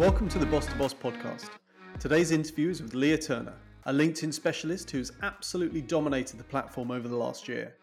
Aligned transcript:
Welcome 0.00 0.30
to 0.30 0.38
the 0.38 0.46
Boss 0.46 0.64
to 0.64 0.74
Boss 0.76 0.94
podcast. 0.94 1.50
Today's 1.98 2.30
interview 2.30 2.70
is 2.70 2.80
with 2.80 2.94
Lea 2.94 3.18
Turner, 3.18 3.52
a 3.84 3.92
LinkedIn 3.92 4.32
specialist 4.32 4.90
who's 4.90 5.12
absolutely 5.20 5.82
dominated 5.82 6.38
the 6.38 6.44
platform 6.44 6.90
over 6.90 7.06
the 7.06 7.18
last 7.18 7.46
year. 7.46 7.74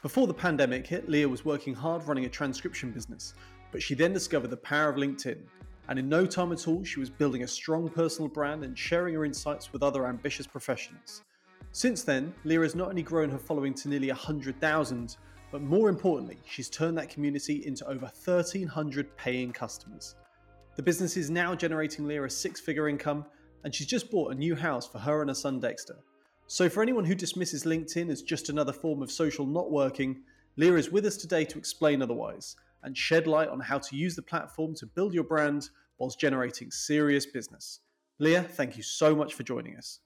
Before 0.00 0.28
the 0.28 0.32
pandemic 0.32 0.86
hit, 0.86 1.08
Lea 1.08 1.26
was 1.26 1.44
working 1.44 1.74
hard 1.74 2.06
running 2.06 2.24
a 2.24 2.28
transcription 2.28 2.92
business, 2.92 3.34
but 3.72 3.82
she 3.82 3.96
then 3.96 4.12
discovered 4.12 4.50
the 4.50 4.56
power 4.58 4.88
of 4.88 4.94
LinkedIn. 4.94 5.38
And 5.88 5.98
in 5.98 6.08
no 6.08 6.24
time 6.24 6.52
at 6.52 6.68
all, 6.68 6.84
she 6.84 7.00
was 7.00 7.10
building 7.10 7.42
a 7.42 7.48
strong 7.48 7.88
personal 7.88 8.28
brand 8.28 8.62
and 8.62 8.78
sharing 8.78 9.16
her 9.16 9.24
insights 9.24 9.72
with 9.72 9.82
other 9.82 10.06
ambitious 10.06 10.46
professionals. 10.46 11.22
Since 11.72 12.04
then, 12.04 12.32
Lea 12.44 12.62
has 12.62 12.76
not 12.76 12.90
only 12.90 13.02
grown 13.02 13.28
her 13.30 13.38
following 13.38 13.74
to 13.74 13.88
nearly 13.88 14.10
100,000, 14.10 15.16
but 15.50 15.62
more 15.62 15.88
importantly, 15.88 16.38
she's 16.46 16.70
turned 16.70 16.96
that 16.96 17.10
community 17.10 17.66
into 17.66 17.84
over 17.86 18.06
1,300 18.06 19.16
paying 19.16 19.50
customers. 19.50 20.14
The 20.76 20.82
business 20.82 21.16
is 21.16 21.30
now 21.30 21.54
generating 21.54 22.06
Lea 22.06 22.28
six 22.28 22.60
figure 22.60 22.86
income, 22.86 23.24
and 23.64 23.74
she's 23.74 23.86
just 23.86 24.10
bought 24.10 24.32
a 24.32 24.38
new 24.38 24.54
house 24.54 24.86
for 24.86 24.98
her 24.98 25.22
and 25.22 25.30
her 25.30 25.34
son 25.34 25.58
Dexter. 25.58 25.96
So, 26.48 26.68
for 26.68 26.82
anyone 26.82 27.06
who 27.06 27.14
dismisses 27.14 27.64
LinkedIn 27.64 28.10
as 28.10 28.20
just 28.20 28.50
another 28.50 28.74
form 28.74 29.02
of 29.02 29.10
social 29.10 29.46
not 29.46 29.70
working, 29.70 30.20
Lea 30.58 30.78
is 30.78 30.90
with 30.90 31.06
us 31.06 31.16
today 31.16 31.46
to 31.46 31.58
explain 31.58 32.02
otherwise 32.02 32.56
and 32.82 32.94
shed 32.94 33.26
light 33.26 33.48
on 33.48 33.58
how 33.58 33.78
to 33.78 33.96
use 33.96 34.14
the 34.14 34.22
platform 34.22 34.74
to 34.74 34.86
build 34.86 35.14
your 35.14 35.24
brand 35.24 35.70
whilst 35.98 36.20
generating 36.20 36.70
serious 36.70 37.24
business. 37.24 37.80
Lea, 38.18 38.40
thank 38.40 38.76
you 38.76 38.82
so 38.82 39.16
much 39.16 39.32
for 39.32 39.44
joining 39.44 39.76
us. 39.76 40.00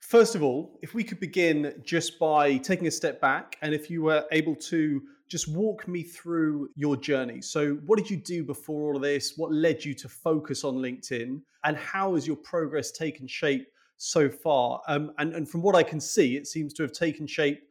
First 0.00 0.34
of 0.34 0.42
all, 0.42 0.78
if 0.82 0.92
we 0.92 1.04
could 1.04 1.20
begin 1.20 1.80
just 1.84 2.18
by 2.18 2.58
taking 2.58 2.86
a 2.86 2.90
step 2.90 3.18
back, 3.18 3.56
and 3.62 3.72
if 3.72 3.88
you 3.88 4.02
were 4.02 4.26
able 4.30 4.56
to 4.56 5.02
just 5.30 5.46
walk 5.46 5.86
me 5.86 6.02
through 6.02 6.68
your 6.74 6.96
journey. 6.96 7.40
So, 7.40 7.74
what 7.86 7.96
did 7.96 8.10
you 8.10 8.16
do 8.16 8.42
before 8.42 8.82
all 8.82 8.96
of 8.96 9.02
this? 9.02 9.34
What 9.36 9.52
led 9.52 9.84
you 9.84 9.94
to 9.94 10.08
focus 10.08 10.64
on 10.64 10.74
LinkedIn? 10.74 11.40
And 11.64 11.76
how 11.76 12.14
has 12.16 12.26
your 12.26 12.36
progress 12.36 12.90
taken 12.90 13.28
shape 13.28 13.68
so 13.96 14.28
far? 14.28 14.82
Um, 14.88 15.12
and, 15.18 15.32
and 15.34 15.48
from 15.48 15.62
what 15.62 15.76
I 15.76 15.84
can 15.84 16.00
see, 16.00 16.36
it 16.36 16.48
seems 16.48 16.74
to 16.74 16.82
have 16.82 16.92
taken 16.92 17.26
shape 17.28 17.62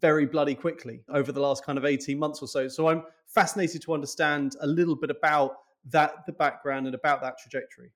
very 0.00 0.26
bloody 0.26 0.54
quickly 0.54 1.02
over 1.08 1.32
the 1.32 1.40
last 1.40 1.64
kind 1.64 1.76
of 1.76 1.84
18 1.84 2.16
months 2.18 2.40
or 2.40 2.46
so. 2.46 2.68
So, 2.68 2.88
I'm 2.88 3.02
fascinated 3.26 3.82
to 3.82 3.94
understand 3.94 4.54
a 4.60 4.66
little 4.66 4.96
bit 4.96 5.10
about 5.10 5.56
that, 5.90 6.24
the 6.26 6.32
background, 6.32 6.86
and 6.86 6.94
about 6.94 7.20
that 7.22 7.38
trajectory. 7.38 7.90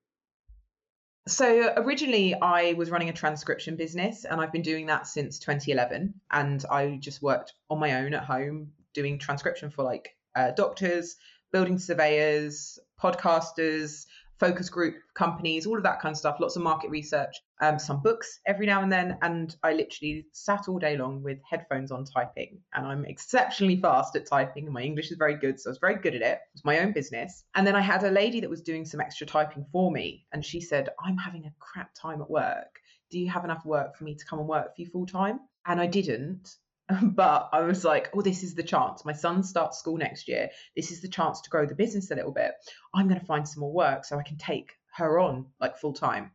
So 1.29 1.73
originally 1.77 2.35
I 2.35 2.73
was 2.73 2.91
running 2.91 3.09
a 3.09 3.13
transcription 3.13 3.77
business 3.77 4.25
and 4.25 4.41
I've 4.41 4.51
been 4.51 4.63
doing 4.63 4.87
that 4.87 5.07
since 5.07 5.39
2011 5.39 6.13
and 6.33 6.65
I 6.69 6.99
just 7.01 7.23
worked 7.23 7.53
on 7.71 7.79
my 7.79 8.03
own 8.03 8.13
at 8.13 8.25
home 8.25 8.73
doing 8.95 9.19
transcription 9.19 9.71
for 9.71 9.83
like 9.83 10.11
uh, 10.37 10.51
doctors, 10.53 11.17
building 11.53 11.79
surveyors, 11.79 12.79
podcasters, 13.01 14.07
focus 14.43 14.69
group 14.69 14.97
companies, 15.15 15.67
all 15.67 15.77
of 15.77 15.85
that 15.85 16.01
kind 16.01 16.13
of 16.13 16.19
stuff, 16.19 16.39
lots 16.41 16.57
of 16.57 16.63
market 16.63 16.91
research, 16.91 17.33
um, 17.61 17.79
some 17.79 18.03
books 18.03 18.41
every 18.45 18.67
now 18.67 18.83
and 18.83 18.91
then. 18.91 19.17
And 19.23 19.55
I 19.63 19.73
literally 19.73 20.27
sat 20.33 20.69
all 20.69 20.81
day 20.81 20.97
long 20.97 21.23
with 21.23 21.39
headphones 21.49 21.93
on 21.93 22.05
typing. 22.05 22.59
And 22.75 22.85
I'm 22.85 23.05
exceptionally 23.05 23.77
fast 23.77 24.17
at 24.17 24.27
typing, 24.27 24.65
and 24.65 24.75
my 24.75 24.83
English 24.83 25.13
is 25.13 25.17
very 25.17 25.37
good. 25.37 25.61
So 25.61 25.71
I 25.71 25.73
was 25.73 25.79
very 25.79 25.95
good 25.95 26.17
at 26.17 26.23
it. 26.23 26.33
It 26.33 26.55
was 26.55 26.65
my 26.65 26.81
own 26.81 26.91
business. 26.93 27.45
And 27.55 27.65
then 27.65 27.77
I 27.77 27.81
had 27.81 28.03
a 28.03 28.11
lady 28.11 28.41
that 28.41 28.51
was 28.51 28.63
doing 28.63 28.85
some 28.85 29.01
extra 29.01 29.29
typing 29.29 29.65
for 29.71 29.93
me. 29.93 30.27
And 30.33 30.45
she 30.45 30.61
said, 30.61 30.89
I'm 30.99 31.19
having 31.19 31.45
a 31.45 31.55
crap 31.61 31.95
time 31.95 32.21
at 32.21 32.29
work. 32.29 32.81
Do 33.13 33.21
you 33.21 33.31
have 33.31 33.45
enough 33.45 33.65
work 33.65 33.97
for 33.97 34.03
me 34.03 34.17
to 34.17 34.25
come 34.25 34.41
and 34.41 34.49
work 34.49 34.75
for 34.75 34.83
you 34.83 34.89
full 34.89 35.07
time? 35.07 35.39
And 35.67 35.81
I 35.81 35.87
didn't. 35.87 36.57
but 37.03 37.49
I 37.53 37.61
was 37.61 37.85
like, 37.85 38.11
oh, 38.15 38.23
this 38.23 38.43
is 38.43 38.55
the 38.55 38.63
chance. 38.63 39.05
My 39.05 39.13
son 39.13 39.43
starts 39.43 39.79
school 39.79 39.97
next 39.97 40.29
year. 40.29 40.51
This 40.77 40.91
is 40.91 41.01
the 41.01 41.09
chance 41.09 41.41
to 41.41 41.51
grow 41.51 41.67
the 41.67 41.75
business 41.75 42.11
a 42.11 42.15
little 42.15 42.33
bit. 42.33 42.53
I'm 42.95 43.09
going 43.09 43.21
to 43.21 43.27
find 43.27 43.47
some 43.47 43.61
more 43.61 43.73
work 43.73 44.05
so 44.05 44.19
I 44.19 44.23
can 44.23 44.39
take 44.39 44.73
her 44.97 45.19
on 45.19 45.47
like 45.61 45.79
full 45.79 45.93
time. 45.93 46.33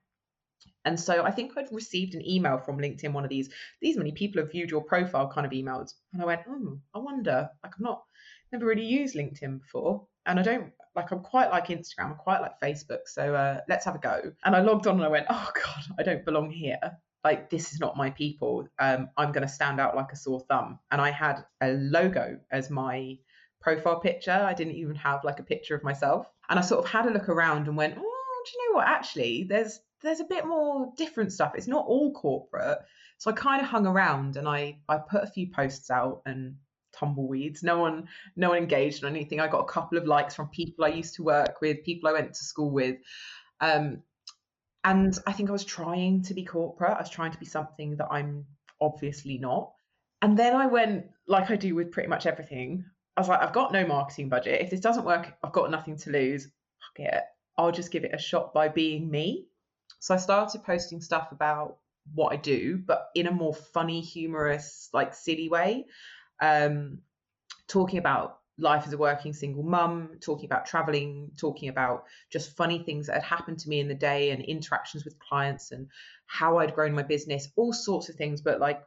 And 0.85 0.99
so 0.99 1.23
I 1.23 1.31
think 1.31 1.51
I'd 1.57 1.71
received 1.71 2.15
an 2.15 2.27
email 2.27 2.57
from 2.57 2.77
LinkedIn, 2.77 3.11
one 3.11 3.25
of 3.25 3.29
these, 3.29 3.49
these 3.81 3.97
many 3.97 4.13
people 4.13 4.41
have 4.41 4.51
viewed 4.51 4.71
your 4.71 4.83
profile 4.83 5.29
kind 5.29 5.45
of 5.45 5.51
emails. 5.51 5.93
And 6.13 6.21
I 6.21 6.25
went, 6.25 6.41
oh, 6.47 6.79
I 6.95 6.99
wonder, 6.99 7.49
like 7.63 7.73
I'm 7.77 7.83
not, 7.83 8.03
never 8.53 8.65
really 8.65 8.85
used 8.85 9.15
LinkedIn 9.15 9.59
before. 9.59 10.07
And 10.25 10.39
I 10.39 10.43
don't, 10.43 10.71
like, 10.95 11.11
I'm 11.11 11.19
quite 11.19 11.51
like 11.51 11.67
Instagram, 11.67 12.11
I'm 12.11 12.15
quite 12.15 12.39
like 12.39 12.59
Facebook. 12.63 13.01
So 13.05 13.35
uh, 13.35 13.59
let's 13.67 13.85
have 13.85 13.95
a 13.95 13.99
go. 13.99 14.31
And 14.45 14.55
I 14.55 14.61
logged 14.61 14.87
on 14.87 14.95
and 14.95 15.03
I 15.03 15.09
went, 15.09 15.27
oh 15.29 15.51
God, 15.53 15.83
I 15.99 16.03
don't 16.03 16.25
belong 16.25 16.49
here 16.51 16.79
like 17.27 17.49
this 17.49 17.73
is 17.73 17.79
not 17.79 17.97
my 18.03 18.09
people. 18.11 18.67
Um, 18.79 19.09
i'm 19.17 19.31
going 19.35 19.47
to 19.47 19.57
stand 19.59 19.79
out 19.83 19.95
like 19.95 20.11
a 20.13 20.15
sore 20.23 20.43
thumb. 20.49 20.79
And 20.91 20.99
i 21.07 21.11
had 21.11 21.37
a 21.61 21.69
logo 21.97 22.25
as 22.51 22.69
my 22.69 23.17
profile 23.65 23.99
picture. 23.99 24.39
I 24.51 24.53
didn't 24.53 24.75
even 24.83 24.95
have 24.95 25.23
like 25.23 25.39
a 25.39 25.49
picture 25.53 25.75
of 25.75 25.83
myself. 25.83 26.27
And 26.49 26.57
i 26.59 26.61
sort 26.61 26.83
of 26.83 26.89
had 26.89 27.05
a 27.05 27.15
look 27.15 27.29
around 27.29 27.67
and 27.67 27.75
went 27.75 27.95
oh 27.97 28.43
do 28.45 28.51
you 28.53 28.59
know 28.63 28.77
what? 28.77 28.87
Actually 28.87 29.33
there's 29.51 29.73
there's 30.03 30.21
a 30.21 30.31
bit 30.35 30.45
more 30.45 30.93
different 30.95 31.33
stuff. 31.33 31.53
It's 31.55 31.73
not 31.75 31.85
all 31.85 32.13
corporate. 32.13 32.79
So 33.17 33.31
i 33.31 33.33
kind 33.33 33.61
of 33.61 33.67
hung 33.67 33.87
around 33.87 34.37
and 34.37 34.47
i 34.47 34.61
i 34.87 34.97
put 35.13 35.23
a 35.27 35.33
few 35.35 35.47
posts 35.59 35.89
out 35.99 36.21
and 36.25 36.55
tumbleweeds. 36.97 37.61
No 37.71 37.77
one 37.85 38.07
no 38.43 38.49
one 38.51 38.59
engaged 38.65 39.03
on 39.03 39.15
anything. 39.15 39.41
I 39.41 39.47
got 39.55 39.67
a 39.67 39.73
couple 39.77 39.97
of 39.97 40.05
likes 40.15 40.35
from 40.35 40.47
people 40.59 40.85
i 40.85 40.99
used 41.01 41.15
to 41.15 41.23
work 41.23 41.55
with 41.61 41.83
people 41.89 42.09
i 42.09 42.13
went 42.19 42.33
to 42.35 42.43
school 42.53 42.71
with. 42.81 42.97
Um, 43.59 44.03
and 44.87 45.19
I 45.27 45.33
think 45.33 45.49
I 45.49 45.51
was 45.51 45.65
trying 45.65 46.21
to 46.23 46.33
be 46.33 46.45
corporate. 46.45 46.95
I 46.95 47.01
was 47.01 47.09
trying 47.09 47.33
to 47.33 47.37
be 47.37 47.45
something 47.45 47.97
that 47.97 48.07
I'm 48.09 48.45
obviously 48.79 49.37
not. 49.37 49.73
And 50.21 50.39
then 50.39 50.55
I 50.55 50.65
went, 50.67 51.07
like 51.27 51.51
I 51.51 51.57
do 51.57 51.75
with 51.75 51.91
pretty 51.91 52.07
much 52.07 52.25
everything. 52.25 52.85
I 53.17 53.19
was 53.19 53.27
like, 53.27 53.41
I've 53.41 53.51
got 53.51 53.73
no 53.73 53.85
marketing 53.85 54.29
budget. 54.29 54.61
If 54.61 54.69
this 54.69 54.79
doesn't 54.79 55.03
work, 55.03 55.33
I've 55.43 55.51
got 55.51 55.71
nothing 55.71 55.97
to 55.97 56.09
lose. 56.09 56.45
Fuck 56.45 57.05
it. 57.05 57.23
I'll 57.57 57.73
just 57.73 57.91
give 57.91 58.05
it 58.05 58.13
a 58.13 58.17
shot 58.17 58.53
by 58.53 58.69
being 58.69 59.11
me. 59.11 59.47
So 59.99 60.13
I 60.13 60.17
started 60.17 60.63
posting 60.63 61.01
stuff 61.01 61.33
about 61.33 61.79
what 62.13 62.31
I 62.31 62.37
do, 62.37 62.77
but 62.77 63.09
in 63.13 63.27
a 63.27 63.31
more 63.31 63.55
funny, 63.55 63.99
humorous, 63.99 64.87
like 64.93 65.13
silly 65.13 65.49
way. 65.49 65.87
Um, 66.41 66.99
talking 67.67 67.99
about 67.99 68.39
life 68.59 68.83
as 68.87 68.93
a 68.93 68.97
working 68.97 69.33
single 69.33 69.63
mum, 69.63 70.17
talking 70.19 70.45
about 70.45 70.65
traveling, 70.65 71.31
talking 71.37 71.69
about 71.69 72.05
just 72.31 72.55
funny 72.55 72.79
things 72.79 73.07
that 73.07 73.13
had 73.13 73.23
happened 73.23 73.59
to 73.59 73.69
me 73.69 73.79
in 73.79 73.87
the 73.87 73.95
day 73.95 74.31
and 74.31 74.43
interactions 74.43 75.05
with 75.05 75.19
clients 75.19 75.71
and 75.71 75.87
how 76.25 76.57
I'd 76.57 76.73
grown 76.73 76.93
my 76.93 77.03
business, 77.03 77.49
all 77.55 77.71
sorts 77.71 78.09
of 78.09 78.15
things, 78.15 78.41
but 78.41 78.59
like 78.59 78.81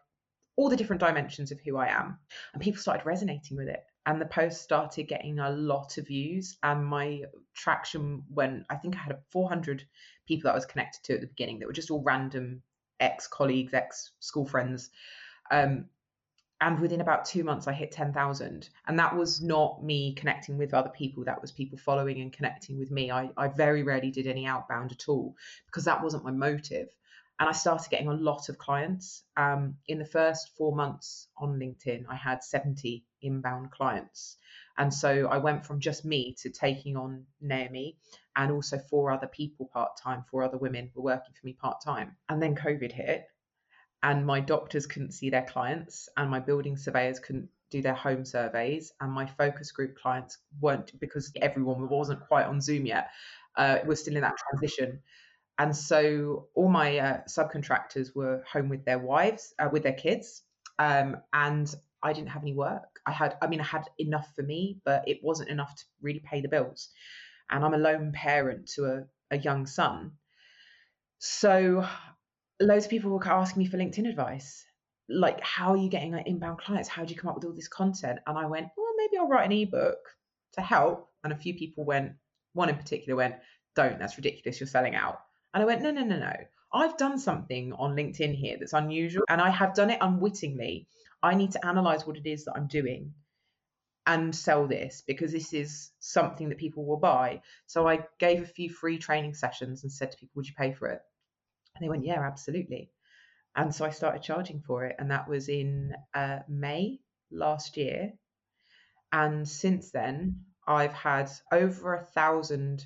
all 0.57 0.69
the 0.69 0.77
different 0.77 1.01
dimensions 1.01 1.53
of 1.53 1.61
who 1.65 1.77
I 1.77 1.89
am. 1.89 2.19
And 2.53 2.63
people 2.63 2.81
started 2.81 3.07
resonating 3.07 3.57
with 3.57 3.69
it. 3.69 3.85
And 4.07 4.21
the 4.21 4.27
post 4.27 4.63
started 4.63 5.05
getting 5.05 5.39
a 5.39 5.51
lot 5.51 5.99
of 5.99 6.09
views, 6.09 6.57
and 6.63 6.85
my 6.85 7.25
traction 7.55 8.25
went. 8.31 8.65
I 8.71 8.77
think 8.77 8.97
I 8.97 9.01
had 9.01 9.19
400 9.31 9.85
people 10.27 10.49
that 10.49 10.53
I 10.53 10.55
was 10.55 10.65
connected 10.65 11.05
to 11.05 11.15
at 11.15 11.21
the 11.21 11.27
beginning 11.27 11.59
that 11.59 11.67
were 11.67 11.75
just 11.75 11.91
all 11.91 12.03
random 12.03 12.63
ex 12.99 13.27
colleagues, 13.27 13.75
ex 13.75 14.13
school 14.21 14.47
friends. 14.47 14.91
Um, 15.51 15.87
and 16.61 16.79
within 16.79 17.01
about 17.01 17.25
two 17.25 17.45
months 17.45 17.67
i 17.67 17.73
hit 17.73 17.91
10000 17.91 18.69
and 18.87 18.99
that 18.99 19.17
was 19.17 19.41
not 19.41 19.83
me 19.83 20.15
connecting 20.15 20.59
with 20.59 20.75
other 20.75 20.91
people. 20.91 21.25
That 21.25 21.41
was 21.41 21.53
people 21.53 21.79
following 21.79 22.21
and 22.21 22.33
connecting 22.33 22.79
with 22.79 22.91
me. 22.91 23.11
I, 23.11 23.31
I 23.37 23.49
very 23.49 23.83
rarely 23.83 24.11
did 24.11 24.27
any 24.27 24.47
outbound 24.47 24.93
at 24.93 25.09
all 25.09 25.37
because 25.67 25.85
that 25.85 26.03
wasn't 26.03 26.25
my 26.25 26.31
motive. 26.31 26.89
And 27.39 27.49
i 27.49 27.53
started 27.53 27.89
getting 27.91 28.09
a 28.09 28.15
lot 28.15 28.49
of 28.49 28.59
clients. 28.59 29.23
Um, 29.37 29.77
in 29.89 29.99
the 29.99 30.05
first 30.05 30.51
four 30.57 30.75
months 30.75 31.29
on 31.39 31.59
linkedin 31.59 32.05
i 32.09 32.17
had 32.17 32.45
70 32.45 33.05
inbound 33.23 33.71
clients. 33.71 34.37
And 34.77 34.93
so 34.93 35.27
i 35.29 35.39
went 35.39 35.65
from 35.65 35.81
just 35.81 36.05
me 36.05 36.35
to 36.43 36.51
taking 36.51 36.97
on 36.97 37.27
naomi 37.41 37.97
and 38.37 38.51
also 38.53 38.79
four 38.79 39.11
other 39.11 39.27
people 39.27 39.71
part-time 39.73 40.25
four 40.31 40.43
other 40.43 40.59
women 40.59 40.91
were 40.95 41.03
working 41.03 41.35
for 41.35 41.47
me 41.47 41.53
part-time. 41.55 42.17
And 42.29 42.43
then 42.43 42.55
covid 42.55 42.93
hit 42.93 43.27
and 44.03 44.27
my 44.27 44.41
doctors 44.41 44.87
couldn't 44.87 45.13
see 45.13 45.31
their 45.31 45.45
clients 45.45 46.09
and 46.17 46.31
my 46.31 46.41
building 46.41 46.77
surveyors 46.77 47.19
couldn't 47.19 47.49
do 47.71 47.83
their 47.83 47.95
home 47.95 48.25
surveys 48.25 48.93
and 49.01 49.13
my 49.13 49.27
focus 49.27 49.71
group 49.71 49.97
clients 49.97 50.39
weren't 50.61 50.99
because 51.01 51.33
everyone 51.41 51.89
wasn't 51.89 52.21
quite 52.27 52.47
on 52.47 52.61
zoom 52.61 52.87
yet 52.87 53.11
uh, 53.57 53.79
we're 53.85 53.95
still 53.95 54.17
in 54.17 54.23
that 54.23 54.37
transition. 54.49 55.01
And 55.59 55.77
so 55.77 56.49
all 56.55 56.69
my 56.69 56.99
uh, 56.99 57.21
subcontractors 57.29 58.15
were 58.15 58.43
home 58.51 58.69
with 58.69 58.85
their 58.85 58.99
wives 58.99 59.53
uh, 59.59 59.69
with 59.71 59.83
their 59.83 59.93
kids 59.93 60.43
um, 60.79 61.17
and 61.33 61.73
i 62.03 62.15
didn't 62.15 62.31
have 62.31 62.43
any 62.43 62.55
work. 62.55 63.01
I 63.05 63.13
had 63.13 63.37
i 63.43 63.47
mean 63.47 63.61
i 63.61 63.65
had 63.65 63.85
enough 63.99 64.29
for 64.35 64.43
me 64.43 64.79
but 64.85 65.07
it 65.07 65.19
wasn't 65.23 65.51
enough 65.51 65.75
to 65.75 65.85
really 66.01 66.21
pay 66.21 66.41
the 66.41 66.49
bills. 66.49 66.89
And 67.51 67.65
i'm 67.65 67.75
a 67.75 67.79
lone 67.79 68.13
parent 68.13 68.69
to 68.75 68.87
a, 68.87 69.05
a 69.31 69.39
young 69.39 69.67
son. 69.67 70.13
So 71.19 71.87
loads 72.61 72.85
of 72.85 72.91
people 72.91 73.11
were 73.11 73.27
asking 73.27 73.63
me 73.63 73.69
for 73.69 73.79
LinkedIn 73.79 74.09
advice. 74.09 74.65
Like, 75.09 75.41
how 75.41 75.73
are 75.73 75.77
you 75.77 75.89
getting 75.89 76.13
like 76.13 76.27
inbound 76.27 76.59
clients? 76.59 76.89
How 76.89 77.05
do 77.05 77.13
you 77.13 77.19
come 77.19 77.31
up 77.31 77.37
with 77.37 77.45
all 77.45 77.53
this 77.53 77.69
content? 77.69 78.21
And 78.27 78.39
I 78.39 78.47
went, 78.47 78.69
well, 78.77 78.93
maybe 78.97 79.19
I'll 79.19 79.29
write 79.29 79.47
an 79.47 79.57
ebook 79.57 79.99
to 80.53 80.61
help. 80.61 81.09
And 81.25 81.33
a 81.33 81.37
few 81.37 81.55
people 81.55 81.85
went, 81.85 82.13
one 82.53 82.69
in 82.69 82.77
particular 82.77 83.17
went, 83.17 83.37
don't, 83.75 83.99
that's 83.99 84.17
ridiculous, 84.17 84.61
you're 84.61 84.67
selling 84.67 84.95
out. 84.95 85.21
And 85.53 85.63
I 85.63 85.67
went, 85.67 85.83
no, 85.83 85.91
no, 85.91 86.05
no, 86.05 86.19
no. 86.19 86.37
I've 86.73 86.97
done 86.97 87.19
something 87.19 87.73
on 87.73 87.97
LinkedIn 87.97 88.35
here 88.35 88.57
that's 88.59 88.73
unusual 88.73 89.25
and 89.29 89.41
I 89.41 89.51
have 89.51 89.75
done 89.75 89.91
it 89.91 89.99
unwittingly. 90.01 90.87
I 91.23 91.35
need 91.35 91.53
to 91.53 91.67
analyze 91.67 92.07
what 92.07 92.17
it 92.17 92.27
is 92.27 92.45
that 92.45 92.55
I'm 92.57 92.69
doing 92.69 93.13
and 94.07 94.35
sell 94.35 94.67
this 94.67 95.03
because 95.07 95.33
this 95.33 95.53
is 95.53 95.91
something 95.99 96.49
that 96.49 96.59
people 96.59 96.85
will 96.87 96.97
buy. 96.97 97.43
So 97.67 97.89
I 97.89 98.07
gave 98.19 98.43
a 98.43 98.47
few 98.47 98.71
free 98.71 98.99
training 98.99 99.35
sessions 99.35 99.83
and 99.83 99.93
said 99.93 100.13
to 100.13 100.17
people, 100.17 100.33
Would 100.37 100.49
you 100.49 100.55
pay 100.57 100.73
for 100.73 100.89
it? 100.89 101.01
And 101.81 101.87
they 101.87 101.91
went, 101.91 102.05
Yeah, 102.05 102.21
absolutely. 102.21 102.91
And 103.57 103.75
so 103.75 103.85
I 103.85 103.91
started 103.91 104.23
charging 104.23 104.61
for 104.61 104.85
it. 104.85 104.97
And 104.99 105.11
that 105.11 105.29
was 105.29 105.49
in 105.49 105.95
uh, 106.15 106.41
May 106.49 107.01
last 107.31 107.77
year. 107.77 108.13
And 109.13 109.49
since 109.49 109.91
then, 109.91 110.45
I've 110.67 110.93
had 110.93 111.31
over 111.51 111.95
a 111.95 112.05
thousand 112.05 112.85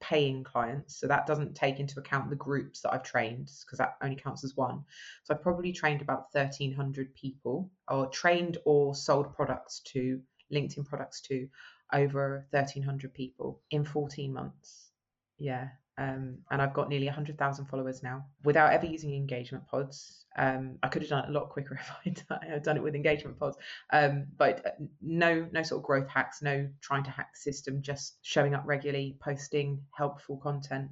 paying 0.00 0.44
clients. 0.44 0.98
So 0.98 1.08
that 1.08 1.26
doesn't 1.26 1.54
take 1.54 1.80
into 1.80 1.98
account 1.98 2.30
the 2.30 2.36
groups 2.36 2.80
that 2.80 2.94
I've 2.94 3.02
trained 3.02 3.50
because 3.66 3.78
that 3.78 3.96
only 4.02 4.16
counts 4.16 4.44
as 4.44 4.56
one. 4.56 4.84
So 5.24 5.34
I've 5.34 5.42
probably 5.42 5.72
trained 5.72 6.00
about 6.00 6.28
1,300 6.32 7.14
people 7.14 7.70
or 7.88 8.06
trained 8.06 8.58
or 8.64 8.94
sold 8.94 9.34
products 9.34 9.80
to 9.92 10.20
LinkedIn 10.52 10.86
products 10.86 11.20
to 11.22 11.48
over 11.92 12.46
1,300 12.50 13.12
people 13.12 13.60
in 13.70 13.84
14 13.84 14.32
months. 14.32 14.90
Yeah. 15.38 15.68
Um, 16.00 16.38
and 16.50 16.62
I've 16.62 16.72
got 16.72 16.88
nearly 16.88 17.04
100,000 17.04 17.66
followers 17.66 18.02
now 18.02 18.24
without 18.42 18.72
ever 18.72 18.86
using 18.86 19.14
engagement 19.14 19.66
pods. 19.66 20.24
Um, 20.38 20.78
I 20.82 20.88
could 20.88 21.02
have 21.02 21.10
done 21.10 21.24
it 21.24 21.28
a 21.28 21.32
lot 21.32 21.50
quicker 21.50 21.78
if 22.06 22.24
I'd 22.30 22.62
done 22.62 22.78
it 22.78 22.82
with 22.82 22.94
engagement 22.94 23.38
pods. 23.38 23.58
Um, 23.92 24.28
but 24.38 24.64
uh, 24.64 24.70
no, 25.02 25.46
no 25.52 25.62
sort 25.62 25.80
of 25.80 25.84
growth 25.84 26.08
hacks, 26.08 26.40
no 26.40 26.66
trying 26.80 27.04
to 27.04 27.10
hack 27.10 27.34
the 27.34 27.38
system, 27.38 27.82
just 27.82 28.16
showing 28.22 28.54
up 28.54 28.62
regularly, 28.64 29.18
posting 29.20 29.82
helpful 29.94 30.38
content, 30.38 30.88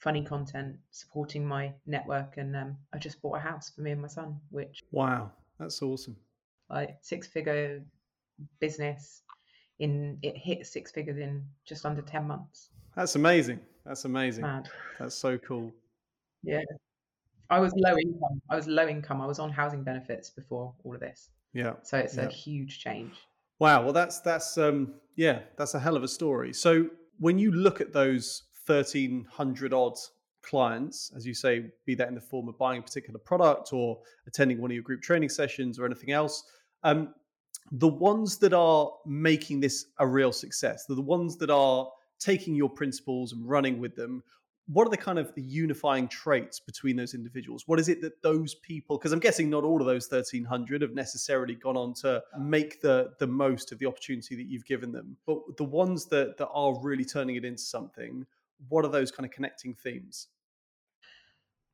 funny 0.00 0.24
content, 0.24 0.74
supporting 0.90 1.46
my 1.46 1.72
network. 1.86 2.36
And 2.36 2.56
um, 2.56 2.76
I 2.92 2.98
just 2.98 3.22
bought 3.22 3.36
a 3.36 3.40
house 3.40 3.70
for 3.70 3.82
me 3.82 3.92
and 3.92 4.02
my 4.02 4.08
son, 4.08 4.40
which 4.50 4.82
wow, 4.90 5.30
that's 5.60 5.80
awesome. 5.82 6.16
Like 6.68 6.98
six 7.00 7.28
figure 7.28 7.84
business 8.58 9.22
in 9.78 10.18
it 10.22 10.36
hit 10.36 10.66
six 10.66 10.90
figures 10.90 11.18
in 11.18 11.44
just 11.64 11.86
under 11.86 12.02
10 12.02 12.26
months. 12.26 12.70
That's 12.98 13.14
amazing. 13.14 13.60
That's 13.86 14.06
amazing. 14.06 14.42
Mad. 14.42 14.68
That's 14.98 15.14
so 15.14 15.38
cool. 15.38 15.72
Yeah. 16.42 16.62
I 17.48 17.60
was 17.60 17.72
low 17.76 17.96
income. 17.96 18.42
I 18.50 18.56
was 18.56 18.66
low 18.66 18.88
income. 18.88 19.20
I 19.20 19.26
was 19.26 19.38
on 19.38 19.52
housing 19.52 19.84
benefits 19.84 20.30
before 20.30 20.74
all 20.82 20.94
of 20.94 20.98
this. 20.98 21.30
Yeah. 21.52 21.74
So 21.84 21.96
it's 21.96 22.16
yeah. 22.16 22.24
a 22.24 22.28
huge 22.28 22.80
change. 22.80 23.14
Wow. 23.60 23.84
Well, 23.84 23.92
that's 23.92 24.18
that's 24.18 24.58
um 24.58 24.94
yeah, 25.14 25.42
that's 25.56 25.74
a 25.74 25.78
hell 25.78 25.94
of 25.94 26.02
a 26.02 26.08
story. 26.08 26.52
So 26.52 26.90
when 27.20 27.38
you 27.38 27.52
look 27.52 27.80
at 27.80 27.92
those 27.92 28.42
thirteen 28.66 29.24
hundred 29.30 29.72
odd 29.72 29.96
clients, 30.42 31.12
as 31.14 31.24
you 31.24 31.34
say, 31.34 31.66
be 31.86 31.94
that 31.94 32.08
in 32.08 32.16
the 32.16 32.20
form 32.20 32.48
of 32.48 32.58
buying 32.58 32.80
a 32.80 32.82
particular 32.82 33.20
product 33.20 33.72
or 33.72 34.00
attending 34.26 34.60
one 34.60 34.72
of 34.72 34.74
your 34.74 34.82
group 34.82 35.02
training 35.02 35.28
sessions 35.28 35.78
or 35.78 35.86
anything 35.86 36.10
else, 36.10 36.42
um, 36.82 37.14
the 37.70 37.86
ones 37.86 38.38
that 38.38 38.52
are 38.52 38.90
making 39.06 39.60
this 39.60 39.86
a 40.00 40.06
real 40.06 40.32
success, 40.32 40.84
the 40.86 41.00
ones 41.00 41.36
that 41.36 41.48
are 41.48 41.88
taking 42.18 42.54
your 42.54 42.68
principles 42.68 43.32
and 43.32 43.48
running 43.48 43.78
with 43.78 43.94
them 43.96 44.22
what 44.68 44.86
are 44.86 44.90
the 44.90 44.98
kind 44.98 45.18
of 45.18 45.34
the 45.34 45.42
unifying 45.42 46.06
traits 46.08 46.60
between 46.60 46.94
those 46.94 47.14
individuals? 47.14 47.64
What 47.66 47.80
is 47.80 47.88
it 47.88 48.02
that 48.02 48.20
those 48.22 48.54
people 48.54 48.98
because 48.98 49.12
i'm 49.12 49.18
guessing 49.18 49.48
not 49.48 49.64
all 49.64 49.80
of 49.80 49.86
those 49.86 50.10
1300 50.10 50.82
have 50.82 50.94
necessarily 50.94 51.54
gone 51.54 51.76
on 51.76 51.94
to 51.94 52.22
make 52.38 52.80
the 52.80 53.12
the 53.18 53.26
most 53.26 53.72
of 53.72 53.78
the 53.78 53.86
opportunity 53.86 54.36
that 54.36 54.46
you've 54.46 54.66
given 54.66 54.92
them. 54.92 55.16
But 55.26 55.56
the 55.56 55.64
ones 55.64 56.06
that 56.06 56.36
that 56.36 56.48
are 56.48 56.78
really 56.80 57.04
turning 57.04 57.36
it 57.36 57.44
into 57.44 57.62
something 57.62 58.26
what 58.68 58.84
are 58.84 58.90
those 58.90 59.10
kind 59.10 59.24
of 59.24 59.30
connecting 59.30 59.74
themes? 59.74 60.28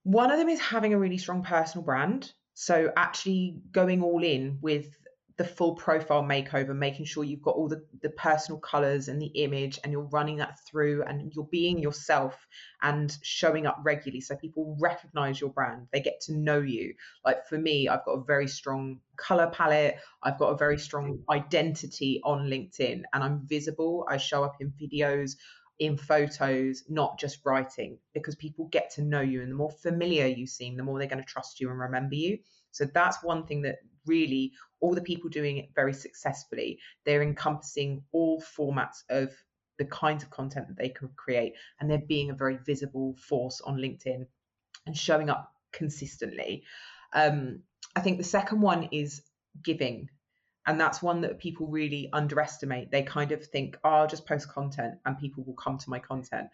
One 0.02 0.30
of 0.30 0.38
them 0.38 0.50
is 0.50 0.60
having 0.60 0.92
a 0.92 0.98
really 0.98 1.16
strong 1.16 1.42
personal 1.42 1.82
brand. 1.82 2.32
So 2.52 2.92
actually 2.96 3.56
going 3.72 4.02
all 4.02 4.22
in 4.22 4.58
with 4.60 4.98
the 5.36 5.44
full 5.44 5.74
profile 5.74 6.22
makeover, 6.22 6.76
making 6.76 7.04
sure 7.04 7.24
you've 7.24 7.42
got 7.42 7.56
all 7.56 7.68
the, 7.68 7.84
the 8.02 8.10
personal 8.10 8.60
colors 8.60 9.08
and 9.08 9.20
the 9.20 9.26
image 9.26 9.80
and 9.82 9.92
you're 9.92 10.08
running 10.12 10.36
that 10.36 10.58
through 10.68 11.02
and 11.02 11.32
you're 11.34 11.48
being 11.50 11.78
yourself 11.78 12.46
and 12.82 13.16
showing 13.22 13.66
up 13.66 13.80
regularly 13.82 14.20
so 14.20 14.36
people 14.36 14.76
recognize 14.80 15.40
your 15.40 15.50
brand. 15.50 15.88
They 15.92 16.00
get 16.00 16.20
to 16.22 16.36
know 16.36 16.60
you. 16.60 16.94
Like 17.24 17.46
for 17.48 17.58
me, 17.58 17.88
I've 17.88 18.04
got 18.04 18.12
a 18.12 18.24
very 18.24 18.46
strong 18.46 19.00
color 19.16 19.50
palette, 19.52 19.96
I've 20.22 20.38
got 20.38 20.50
a 20.50 20.56
very 20.56 20.78
strong 20.78 21.18
identity 21.28 22.20
on 22.22 22.48
LinkedIn 22.48 23.02
and 23.12 23.24
I'm 23.24 23.46
visible. 23.46 24.06
I 24.08 24.18
show 24.18 24.44
up 24.44 24.56
in 24.60 24.72
videos, 24.80 25.32
in 25.80 25.96
photos, 25.96 26.84
not 26.88 27.18
just 27.18 27.40
writing, 27.44 27.98
because 28.12 28.36
people 28.36 28.68
get 28.70 28.92
to 28.94 29.02
know 29.02 29.20
you 29.20 29.42
and 29.42 29.50
the 29.50 29.56
more 29.56 29.72
familiar 29.82 30.26
you 30.26 30.46
seem, 30.46 30.76
the 30.76 30.84
more 30.84 31.00
they're 31.00 31.08
going 31.08 31.18
to 31.18 31.24
trust 31.24 31.60
you 31.60 31.70
and 31.70 31.80
remember 31.80 32.14
you. 32.14 32.38
So 32.70 32.84
that's 32.84 33.22
one 33.22 33.46
thing 33.46 33.62
that 33.62 33.78
really 34.06 34.52
all 34.80 34.94
the 34.94 35.02
people 35.02 35.30
doing 35.30 35.58
it 35.58 35.70
very 35.74 35.94
successfully, 35.94 36.78
they're 37.04 37.22
encompassing 37.22 38.02
all 38.12 38.42
formats 38.42 39.02
of 39.08 39.30
the 39.78 39.84
kinds 39.86 40.22
of 40.22 40.30
content 40.30 40.68
that 40.68 40.78
they 40.78 40.88
can 40.88 41.08
create 41.16 41.54
and 41.80 41.90
they're 41.90 41.98
being 41.98 42.30
a 42.30 42.34
very 42.34 42.58
visible 42.64 43.16
force 43.16 43.60
on 43.60 43.76
LinkedIn 43.76 44.26
and 44.86 44.96
showing 44.96 45.30
up 45.30 45.52
consistently. 45.72 46.64
Um, 47.12 47.60
I 47.96 48.00
think 48.00 48.18
the 48.18 48.24
second 48.24 48.60
one 48.60 48.88
is 48.92 49.22
giving. 49.62 50.10
And 50.66 50.80
that's 50.80 51.02
one 51.02 51.20
that 51.22 51.38
people 51.38 51.66
really 51.66 52.08
underestimate. 52.12 52.90
They 52.90 53.02
kind 53.02 53.32
of 53.32 53.44
think, 53.44 53.76
oh, 53.84 53.90
I'll 53.90 54.06
just 54.06 54.26
post 54.26 54.48
content 54.48 54.94
and 55.04 55.18
people 55.18 55.44
will 55.44 55.54
come 55.54 55.76
to 55.76 55.90
my 55.90 55.98
content 55.98 56.48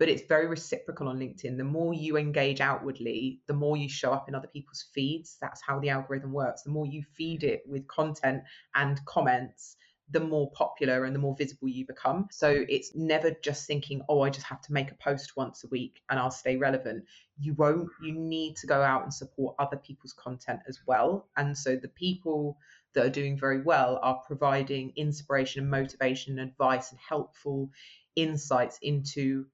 but 0.00 0.08
it's 0.08 0.26
very 0.26 0.46
reciprocal 0.46 1.08
on 1.08 1.18
LinkedIn. 1.18 1.58
The 1.58 1.62
more 1.62 1.92
you 1.92 2.16
engage 2.16 2.62
outwardly, 2.62 3.42
the 3.46 3.52
more 3.52 3.76
you 3.76 3.86
show 3.86 4.12
up 4.12 4.30
in 4.30 4.34
other 4.34 4.48
people's 4.48 4.86
feeds. 4.94 5.36
That's 5.42 5.60
how 5.60 5.78
the 5.78 5.90
algorithm 5.90 6.32
works. 6.32 6.62
The 6.62 6.70
more 6.70 6.86
you 6.86 7.04
feed 7.18 7.44
it 7.44 7.62
with 7.66 7.86
content 7.86 8.42
and 8.74 9.04
comments, 9.04 9.76
the 10.10 10.20
more 10.20 10.50
popular 10.52 11.04
and 11.04 11.14
the 11.14 11.20
more 11.20 11.36
visible 11.36 11.68
you 11.68 11.86
become. 11.86 12.28
So 12.32 12.64
it's 12.66 12.96
never 12.96 13.32
just 13.44 13.66
thinking, 13.66 14.00
oh, 14.08 14.22
I 14.22 14.30
just 14.30 14.46
have 14.46 14.62
to 14.62 14.72
make 14.72 14.90
a 14.90 14.94
post 14.94 15.36
once 15.36 15.64
a 15.64 15.68
week 15.68 16.00
and 16.08 16.18
I'll 16.18 16.30
stay 16.30 16.56
relevant. 16.56 17.04
You 17.38 17.52
won't, 17.52 17.90
you 18.02 18.14
need 18.14 18.56
to 18.56 18.66
go 18.66 18.80
out 18.80 19.02
and 19.02 19.12
support 19.12 19.54
other 19.58 19.76
people's 19.76 20.14
content 20.14 20.60
as 20.66 20.78
well. 20.86 21.28
And 21.36 21.56
so 21.56 21.76
the 21.76 21.88
people 21.88 22.56
that 22.94 23.04
are 23.04 23.10
doing 23.10 23.38
very 23.38 23.60
well 23.60 24.00
are 24.02 24.22
providing 24.26 24.94
inspiration 24.96 25.60
and 25.60 25.70
motivation 25.70 26.38
and 26.38 26.48
advice 26.48 26.90
and 26.90 26.98
helpful 27.06 27.70
insights 28.16 28.78
into 28.80 29.44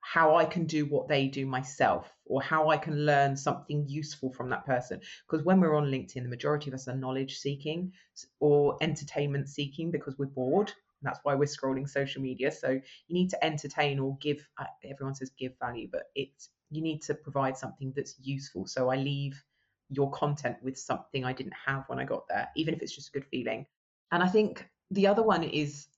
how 0.00 0.36
I 0.36 0.44
can 0.44 0.64
do 0.64 0.86
what 0.86 1.08
they 1.08 1.26
do 1.26 1.46
myself 1.46 2.12
or 2.26 2.42
how 2.42 2.68
I 2.68 2.76
can 2.76 3.04
learn 3.06 3.36
something 3.36 3.86
useful 3.88 4.32
from 4.32 4.50
that 4.50 4.66
person. 4.66 5.00
Because 5.28 5.44
when 5.44 5.60
we're 5.60 5.76
on 5.76 5.90
LinkedIn, 5.90 6.22
the 6.22 6.28
majority 6.28 6.70
of 6.70 6.74
us 6.74 6.88
are 6.88 6.96
knowledge 6.96 7.38
seeking 7.38 7.92
or 8.40 8.76
entertainment 8.80 9.48
seeking 9.48 9.90
because 9.90 10.18
we're 10.18 10.26
bored. 10.26 10.72
That's 11.02 11.20
why 11.22 11.34
we're 11.34 11.44
scrolling 11.44 11.88
social 11.88 12.22
media. 12.22 12.50
So 12.50 12.70
you 12.70 13.14
need 13.14 13.30
to 13.30 13.44
entertain 13.44 13.98
or 13.98 14.16
give, 14.20 14.46
uh, 14.58 14.64
everyone 14.84 15.14
says 15.14 15.30
give 15.38 15.52
value, 15.58 15.88
but 15.90 16.04
it's, 16.14 16.50
you 16.70 16.82
need 16.82 17.02
to 17.02 17.14
provide 17.14 17.56
something 17.56 17.92
that's 17.94 18.16
useful. 18.22 18.66
So 18.66 18.90
I 18.90 18.96
leave 18.96 19.42
your 19.90 20.10
content 20.10 20.56
with 20.62 20.78
something 20.78 21.24
I 21.24 21.32
didn't 21.32 21.54
have 21.66 21.84
when 21.88 21.98
I 21.98 22.04
got 22.04 22.28
there, 22.28 22.48
even 22.56 22.74
if 22.74 22.82
it's 22.82 22.94
just 22.94 23.08
a 23.08 23.12
good 23.12 23.26
feeling. 23.26 23.66
And 24.12 24.22
I 24.22 24.28
think 24.28 24.68
the 24.90 25.06
other 25.06 25.22
one 25.22 25.42
is 25.42 25.88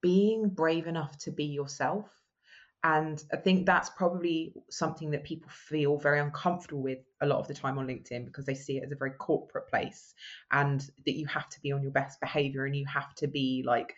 being 0.00 0.48
brave 0.48 0.86
enough 0.86 1.16
to 1.18 1.30
be 1.30 1.44
yourself 1.44 2.06
and 2.84 3.22
I 3.32 3.36
think 3.36 3.64
that's 3.64 3.90
probably 3.90 4.54
something 4.68 5.10
that 5.12 5.22
people 5.22 5.50
feel 5.50 5.98
very 5.98 6.18
uncomfortable 6.18 6.82
with 6.82 6.98
a 7.20 7.26
lot 7.26 7.38
of 7.38 7.46
the 7.46 7.54
time 7.54 7.78
on 7.78 7.86
LinkedIn 7.86 8.24
because 8.24 8.44
they 8.44 8.54
see 8.54 8.78
it 8.78 8.84
as 8.84 8.90
a 8.90 8.96
very 8.96 9.12
corporate 9.12 9.68
place 9.68 10.14
and 10.50 10.80
that 11.06 11.16
you 11.16 11.26
have 11.26 11.48
to 11.50 11.60
be 11.60 11.70
on 11.70 11.82
your 11.82 11.92
best 11.92 12.20
behavior 12.20 12.64
and 12.64 12.74
you 12.74 12.84
have 12.86 13.14
to 13.16 13.28
be 13.28 13.62
like 13.64 13.94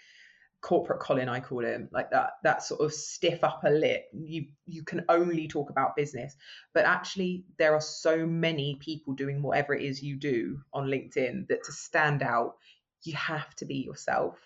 corporate 0.61 1.01
Colin, 1.01 1.29
I 1.29 1.41
call 1.41 1.65
him, 1.65 1.89
like 1.93 2.11
that 2.11 2.33
that 2.43 2.63
sort 2.63 2.81
of 2.81 2.93
stiff 2.93 3.43
upper 3.43 3.71
lip. 3.71 4.05
You 4.13 4.47
you 4.67 4.83
can 4.83 5.05
only 5.09 5.49
talk 5.49 5.71
about 5.71 5.97
business. 5.97 6.37
But 6.75 6.85
actually 6.85 7.45
there 7.59 7.75
are 7.75 7.81
so 7.81 8.27
many 8.27 8.77
people 8.81 9.15
doing 9.15 9.41
whatever 9.41 9.75
it 9.75 9.83
is 9.83 10.03
you 10.03 10.17
do 10.17 10.61
on 10.75 10.89
LinkedIn 10.89 11.49
that 11.49 11.65
to 11.65 11.73
stand 11.73 12.23
out, 12.23 12.57
you 13.03 13.15
have 13.15 13.55
to 13.57 13.65
be 13.65 13.77
yourself 13.77 14.39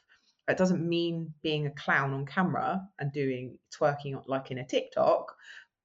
it 0.49 0.57
doesn't 0.57 0.87
mean 0.87 1.35
being 1.43 1.67
a 1.67 1.71
clown 1.71 2.12
on 2.14 2.26
camera 2.26 2.83
and 2.99 3.12
doing 3.12 3.59
twerking 3.71 4.23
like 4.26 4.50
in 4.50 4.59
a 4.59 4.67
TikTok, 4.67 5.37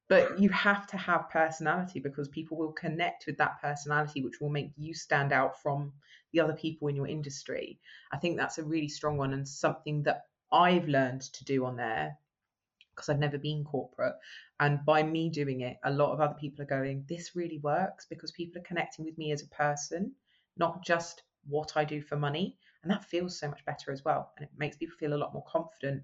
but 0.07 0.39
you 0.39 0.49
have 0.49 0.87
to 0.87 0.97
have 0.97 1.29
personality 1.29 1.99
because 1.99 2.27
people 2.29 2.57
will 2.57 2.71
connect 2.71 3.25
with 3.25 3.37
that 3.37 3.61
personality, 3.61 4.23
which 4.23 4.39
will 4.39 4.49
make 4.49 4.71
you 4.77 4.93
stand 4.93 5.33
out 5.33 5.61
from 5.61 5.91
the 6.31 6.39
other 6.39 6.53
people 6.53 6.87
in 6.87 6.95
your 6.95 7.07
industry. 7.07 7.79
I 8.11 8.17
think 8.17 8.37
that's 8.37 8.57
a 8.57 8.63
really 8.63 8.87
strong 8.87 9.17
one 9.17 9.33
and 9.33 9.47
something 9.47 10.03
that 10.03 10.23
I've 10.51 10.87
learned 10.87 11.21
to 11.21 11.43
do 11.43 11.65
on 11.65 11.75
there 11.75 12.17
because 12.95 13.09
I've 13.09 13.19
never 13.19 13.37
been 13.37 13.63
corporate. 13.63 14.15
And 14.59 14.85
by 14.85 15.03
me 15.03 15.29
doing 15.29 15.61
it, 15.61 15.77
a 15.83 15.91
lot 15.91 16.13
of 16.13 16.21
other 16.21 16.35
people 16.39 16.63
are 16.63 16.67
going, 16.67 17.05
this 17.09 17.35
really 17.35 17.57
works 17.59 18.05
because 18.09 18.31
people 18.31 18.61
are 18.61 18.65
connecting 18.65 19.03
with 19.03 19.17
me 19.17 19.31
as 19.31 19.41
a 19.41 19.47
person, 19.47 20.13
not 20.57 20.83
just 20.85 21.23
what 21.47 21.75
I 21.75 21.83
do 21.85 22.01
for 22.01 22.15
money. 22.15 22.57
And 22.83 22.91
that 22.91 23.05
feels 23.05 23.39
so 23.39 23.47
much 23.47 23.65
better 23.65 23.91
as 23.91 24.03
well. 24.03 24.31
And 24.37 24.45
it 24.45 24.51
makes 24.57 24.77
people 24.77 24.95
feel 24.97 25.13
a 25.13 25.15
lot 25.15 25.33
more 25.33 25.45
confident 25.47 26.03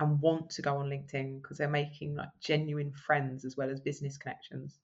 and 0.00 0.20
want 0.20 0.50
to 0.50 0.62
go 0.62 0.76
on 0.76 0.88
LinkedIn 0.88 1.42
because 1.42 1.58
they're 1.58 1.68
making 1.68 2.14
like 2.14 2.28
genuine 2.40 2.92
friends 2.92 3.44
as 3.44 3.56
well 3.56 3.70
as 3.70 3.80
business 3.80 4.16
connections. 4.16 4.80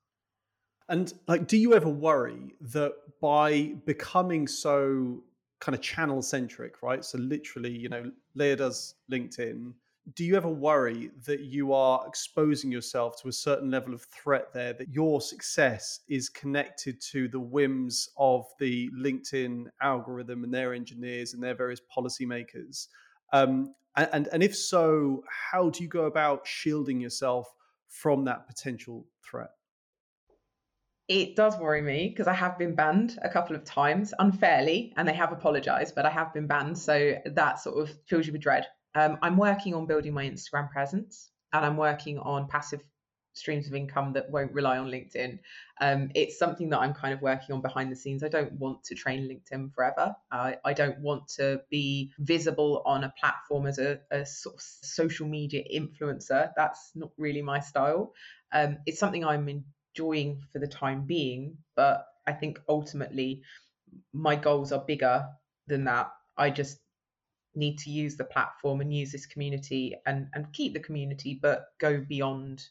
And 0.88 1.12
like, 1.26 1.47
do 1.47 1.57
you 1.57 1.75
ever 1.75 1.88
worry 1.88 2.55
that 2.61 2.93
by 3.21 3.75
becoming 3.87 4.47
so 4.47 5.23
kind 5.61 5.75
of 5.75 5.81
channel 5.81 6.23
centric, 6.23 6.83
right? 6.83 7.05
So 7.05 7.19
literally, 7.19 7.71
you 7.73 7.88
know, 7.88 8.11
Lea 8.35 8.57
does 8.57 8.95
LinkedIn. 9.11 9.73
Do 10.14 10.25
you 10.25 10.36
ever 10.36 10.48
worry 10.48 11.10
that 11.25 11.40
you 11.40 11.72
are 11.72 12.06
exposing 12.06 12.70
yourself 12.70 13.20
to 13.22 13.28
a 13.28 13.32
certain 13.32 13.72
level 13.72 13.92
of 13.92 14.02
threat 14.02 14.52
there, 14.52 14.72
that 14.72 14.88
your 14.90 15.20
success 15.20 16.00
is 16.08 16.28
connected 16.28 17.00
to 17.10 17.26
the 17.26 17.40
whims 17.40 18.08
of 18.16 18.46
the 18.60 18.88
LinkedIn 18.96 19.64
algorithm 19.82 20.44
and 20.44 20.54
their 20.54 20.75
engineers 20.75 21.34
and 21.34 21.42
their 21.42 21.56
various 21.56 21.80
policymakers? 21.96 22.86
Um, 23.32 23.75
and, 23.96 24.28
and 24.28 24.42
if 24.44 24.54
so, 24.54 25.25
how 25.28 25.70
do 25.70 25.82
you 25.82 25.88
go 25.88 26.04
about 26.04 26.46
shielding 26.46 27.00
yourself 27.00 27.52
from 27.88 28.25
that 28.26 28.46
potential 28.46 29.06
threat? 29.28 29.50
It 31.08 31.34
does 31.34 31.56
worry 31.56 31.82
me 31.82 32.08
because 32.08 32.28
I 32.28 32.34
have 32.34 32.58
been 32.58 32.75
banned 32.75 33.18
a 33.22 33.28
couple 33.28 33.56
of 33.56 33.64
times 33.64 34.14
unfairly, 34.18 34.92
and 34.96 35.08
they 35.08 35.14
have 35.14 35.32
apologized, 35.32 35.94
but 35.94 36.04
I 36.04 36.10
have 36.10 36.32
been 36.32 36.46
banned. 36.46 36.78
So 36.78 37.14
that 37.25 37.58
sort 37.58 37.78
of 37.78 37.96
fills 38.06 38.26
you 38.26 38.32
with 38.32 38.42
dread. 38.42 38.66
Um, 38.97 39.19
I'm 39.21 39.37
working 39.37 39.75
on 39.75 39.87
building 39.87 40.15
my 40.15 40.25
Instagram 40.25 40.71
presence 40.71 41.31
and 41.53 41.65
I'm 41.65 41.76
working 41.76 42.19
on 42.19 42.49
passive 42.49 42.81
streams 43.35 43.67
of 43.67 43.75
income 43.75 44.15
that 44.15 44.31
won't 44.31 44.53
rely 44.55 44.79
on 44.79 44.87
LinkedIn. 44.87 45.38
Um, 45.83 46.11
it's 46.15 46.38
something 46.38 46.71
that 46.71 46.79
I'm 46.79 46.95
kind 46.95 47.12
of 47.12 47.21
working 47.21 47.55
on 47.55 47.61
behind 47.61 47.93
the 47.93 47.97
scenes. 47.97 48.25
I 48.25 48.29
don't 48.29 48.53
want 48.55 48.83
to 48.85 48.95
train 48.95 49.29
LinkedIn 49.29 49.75
forever. 49.75 50.17
Uh, 50.33 50.53
I 50.65 50.73
don't 50.73 50.99
want 51.00 51.29
to 51.37 51.61
be 51.71 52.11
visible 52.19 52.83
on 52.87 53.05
a 53.05 53.12
platform 53.21 53.67
as 53.67 53.79
a, 53.79 54.00
a, 54.11 54.25
sort 54.25 54.55
of 54.55 54.62
social 54.62 55.29
media 55.29 55.62
influencer. 55.71 56.50
That's 56.57 56.93
not 56.95 57.11
really 57.19 57.43
my 57.43 57.61
style. 57.61 58.15
Um, 58.53 58.79
it's 58.87 58.99
something 58.99 59.26
I'm 59.26 59.50
enjoying 59.50 60.41
for 60.50 60.59
the 60.59 60.67
time 60.67 61.05
being, 61.05 61.59
but 61.75 62.07
I 62.26 62.33
think 62.33 62.59
ultimately 62.67 63.43
my 64.15 64.37
goals 64.37 64.73
are 64.73 64.83
bigger 64.83 65.26
than 65.67 65.85
that. 65.85 66.11
I 66.38 66.49
just 66.49 66.79
need 67.56 67.78
to 67.78 67.90
use 67.90 68.16
the 68.16 68.25
platform 68.25 68.80
and 68.80 68.94
use 68.94 69.12
this 69.12 69.26
community 69.26 69.96
and, 70.06 70.28
and 70.34 70.52
keep 70.52 70.75
the 70.75 70.80
community, 70.80 71.38
but 71.40 71.66
go 71.78 72.00
beyond 72.00 72.66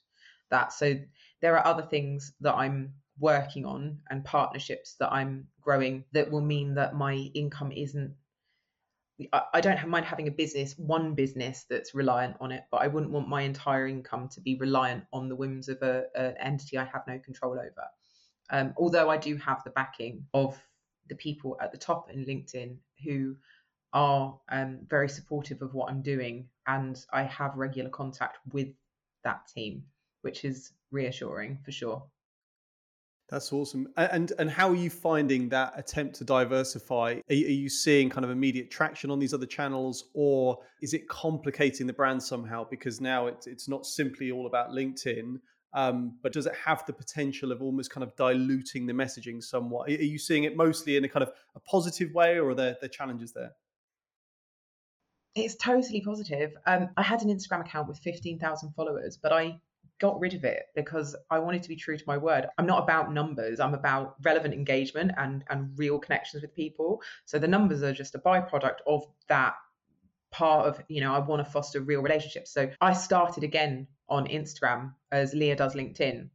that. 0.52 0.72
So 0.74 0.96
there 1.42 1.58
are 1.58 1.66
other 1.66 1.84
things 1.84 2.34
that 2.42 2.56
I'm 2.56 2.94
working 3.20 3.66
on 3.66 4.00
and 4.10 4.24
partnerships 4.24 4.96
that 5.00 5.12
I'm 5.12 5.48
growing 5.62 6.04
that 6.12 6.30
will 6.30 6.42
mean 6.42 6.76
that 6.76 6.96
my 6.96 7.16
income 7.34 7.72
isn't 7.72 8.14
I 9.32 9.62
don't 9.62 9.78
have 9.78 9.88
mind 9.88 10.06
having 10.06 10.28
a 10.28 10.32
business, 10.32 10.78
one 10.78 11.14
business 11.14 11.66
that's 11.70 11.96
reliant 11.96 12.36
on 12.42 12.52
it, 12.52 12.66
but 12.70 12.82
I 12.82 12.88
wouldn't 12.88 13.14
want 13.14 13.30
my 13.30 13.44
entire 13.44 13.88
income 13.88 14.28
to 14.34 14.42
be 14.42 14.58
reliant 14.58 15.06
on 15.14 15.30
the 15.30 15.36
whims 15.38 15.70
of 15.70 15.82
a, 15.82 16.04
an 16.16 16.36
entity 16.38 16.78
I 16.78 16.84
have 16.84 17.04
no 17.08 17.18
control 17.20 17.54
over. 17.54 17.88
Um, 18.50 18.74
although 18.78 19.10
I 19.10 19.16
do 19.16 19.38
have 19.38 19.64
the 19.64 19.70
backing 19.70 20.26
of 20.34 20.62
the 21.08 21.16
people 21.16 21.58
at 21.62 21.72
the 21.72 21.78
top 21.78 22.12
in 22.12 22.26
LinkedIn 22.26 22.76
who 23.06 23.38
are 23.96 24.38
um, 24.50 24.80
very 24.90 25.08
supportive 25.08 25.62
of 25.62 25.74
what 25.74 25.90
I'm 25.90 26.02
doing, 26.02 26.48
and 26.68 27.04
I 27.12 27.24
have 27.24 27.56
regular 27.56 27.90
contact 27.90 28.40
with 28.52 28.68
that 29.24 29.48
team, 29.48 29.84
which 30.22 30.44
is 30.44 30.74
reassuring 30.92 31.60
for 31.64 31.72
sure. 31.72 32.04
That's 33.30 33.52
awesome. 33.52 33.88
And 33.98 34.34
and 34.38 34.52
how 34.52 34.70
are 34.70 34.76
you 34.76 34.92
finding 34.92 35.50
that 35.50 35.74
attempt 35.76 36.16
to 36.18 36.24
diversify? 36.24 37.22
Are 37.28 37.34
you, 37.34 37.48
are 37.48 37.50
you, 37.50 37.70
seeing 37.70 38.08
kind 38.08 38.24
of 38.24 38.30
immediate 38.30 38.70
traction 38.70 39.10
on 39.10 39.18
these 39.18 39.34
other 39.34 39.48
channels, 39.48 40.10
or 40.14 40.60
is 40.82 40.94
it 40.94 41.08
complicating 41.08 41.88
the 41.88 41.94
brand 41.94 42.22
somehow? 42.22 42.68
Because 42.70 43.02
now 43.02 43.26
it's 43.26 43.48
it's 43.48 43.68
not 43.68 43.88
simply 43.88 44.30
all 44.30 44.46
about 44.46 44.70
LinkedIn, 44.72 45.40
um, 45.74 46.18
but 46.22 46.34
does 46.34 46.46
it 46.46 46.54
have 46.54 46.86
the 46.86 46.94
potential 46.94 47.52
of 47.52 47.64
almost 47.64 47.90
kind 47.90 48.04
of 48.04 48.16
diluting 48.16 48.86
the 48.86 48.94
messaging 48.94 49.42
somewhat? 49.42 49.90
Are 49.90 49.94
you 49.94 50.20
seeing 50.20 50.44
it 50.44 50.56
mostly 50.56 50.96
in 50.96 51.06
a 51.06 51.10
kind 51.10 51.24
of 51.24 51.32
a 51.56 51.60
positive 51.62 52.14
way, 52.14 52.38
or 52.38 52.50
are 52.50 52.56
there, 52.56 52.76
there 52.80 52.90
challenges 52.90 53.32
there? 53.32 53.54
It's 55.36 55.56
totally 55.56 56.02
positive. 56.02 56.54
Um, 56.66 56.90
I 56.96 57.04
had 57.04 57.22
an 57.22 57.30
Instagram 57.30 57.62
account 57.62 57.88
with 57.88 58.00
15,000 58.00 58.72
followers, 58.72 59.18
but 59.22 59.34
I 59.34 59.60
got 60.00 60.20
rid 60.20 60.34
of 60.34 60.44
it 60.44 60.64
because 60.76 61.16
I 61.30 61.40
wanted 61.40 61.64
to 61.64 61.70
be 61.70 61.76
true 61.76 61.98
to 61.98 62.04
my 62.08 62.18
word. 62.18 62.48
I'm 62.58 62.66
not 62.66 62.84
about 62.84 63.14
numbers. 63.14 63.60
I'm 63.60 63.74
about 63.74 64.16
relevant 64.24 64.54
engagement 64.54 65.12
and 65.18 65.44
and 65.50 65.78
real 65.78 66.00
connections 66.00 66.42
with 66.42 66.54
people. 66.56 67.02
So 67.26 67.40
the 67.40 67.48
numbers 67.48 67.84
are 67.84 67.94
just 67.94 68.16
a 68.16 68.20
byproduct 68.20 68.80
of 68.88 69.06
that 69.28 69.56
part 70.32 70.68
of, 70.68 70.82
you 70.90 71.00
know, 71.00 71.14
I 71.14 71.20
want 71.20 71.46
to 71.46 71.50
foster 71.50 71.80
real 71.80 72.02
relationships. 72.02 72.52
So 72.52 72.70
I 72.82 72.94
started 72.94 73.44
again 73.44 73.88
on 74.10 74.28
Instagram 74.28 74.94
as 75.12 75.34
Lea 75.34 75.56
does 75.56 75.76
LinkedIn. 75.76 76.30